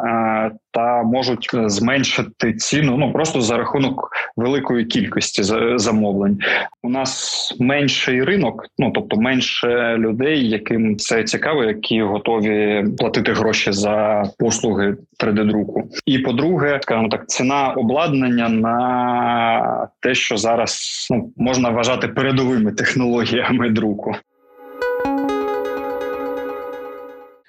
та 0.72 1.03
можуть 1.03 1.49
зменшити 1.53 2.53
ціну 2.53 2.97
ну 2.97 3.11
просто 3.11 3.41
за 3.41 3.57
рахунок 3.57 4.09
великої 4.38 4.86
кількості 4.86 5.43
замовлень. 5.76 6.39
У 6.84 6.89
нас 6.89 7.55
менший 7.59 8.24
ринок, 8.24 8.65
ну 8.78 8.91
тобто 8.91 9.17
менше 9.17 9.95
людей, 9.97 10.49
яким 10.49 10.97
це 10.97 11.24
цікаво, 11.24 11.63
які 11.63 12.01
готові 12.01 12.86
платити 12.97 13.34
гроші 13.34 13.72
за 13.72 14.24
послуги 14.39 14.97
3D-друку. 15.24 15.84
І 16.05 16.19
по-друге, 16.19 16.80
скажімо 16.82 17.09
так, 17.09 17.30
ціна 17.30 17.67
обладнання 17.67 18.49
на 18.49 19.88
те, 19.99 20.15
що 20.15 20.38
зараз 20.38 21.07
ну 21.11 21.32
можна 21.38 21.69
вважати 21.69 22.07
передовими 22.07 22.72
технологіями 22.72 23.69
друку. 23.69 24.15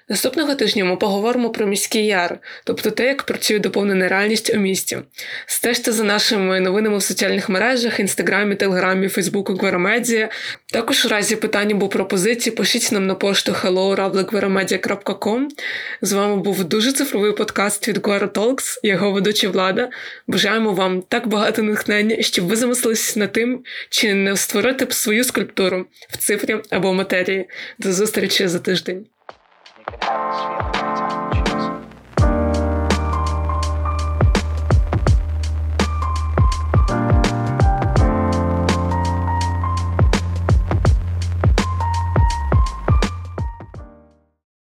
Наступного 0.09 0.55
тижня 0.55 0.85
ми 0.85 0.95
поговоримо 0.95 1.49
про 1.49 1.65
міський 1.65 2.05
яр, 2.05 2.39
тобто 2.63 2.91
те, 2.91 3.05
як 3.05 3.23
працює 3.23 3.59
доповнена 3.59 4.07
реальність 4.07 4.53
у 4.55 4.57
місті. 4.57 4.97
Стежте 5.45 5.91
за 5.91 6.03
нашими 6.03 6.59
новинами 6.59 6.97
в 6.97 7.03
соціальних 7.03 7.49
мережах, 7.49 7.99
інстаграмі, 7.99 8.55
телеграмі, 8.55 9.07
фейсбуку, 9.07 9.53
Гверомедія. 9.53 10.29
Також 10.73 11.05
у 11.05 11.09
разі 11.09 11.35
питань 11.35 11.71
або 11.71 11.89
пропозицій 11.89 12.51
пишіть 12.51 12.91
нам 12.91 13.07
на 13.07 13.15
пошту 13.15 13.51
hello.gveromedia.com. 13.51 15.47
З 16.01 16.13
вами 16.13 16.35
був 16.35 16.63
дуже 16.63 16.91
цифровий 16.91 17.31
подкаст 17.31 17.87
від 17.87 17.97
Guara 17.97 18.27
Talks, 18.27 18.79
його 18.83 19.11
ведуча 19.11 19.49
влада. 19.49 19.89
Бажаємо 20.27 20.73
вам 20.73 21.01
так 21.01 21.27
багато 21.27 21.63
натхнення, 21.63 22.21
щоб 22.21 22.47
ви 22.47 22.55
замислились 22.55 23.15
над 23.15 23.31
тим, 23.31 23.63
чи 23.89 24.13
не 24.13 24.37
створити 24.37 24.85
б 24.85 24.93
свою 24.93 25.23
скульптуру 25.23 25.85
в 26.09 26.17
цифрі 26.17 26.55
або 26.69 26.93
матерії. 26.93 27.49
До 27.79 27.93
зустрічі 27.93 28.47
за 28.47 28.59
тиждень. 28.59 29.05
you 29.91 29.97
can 29.97 30.09
have 30.09 30.63
this 30.63 30.73
feeling. 30.73 30.82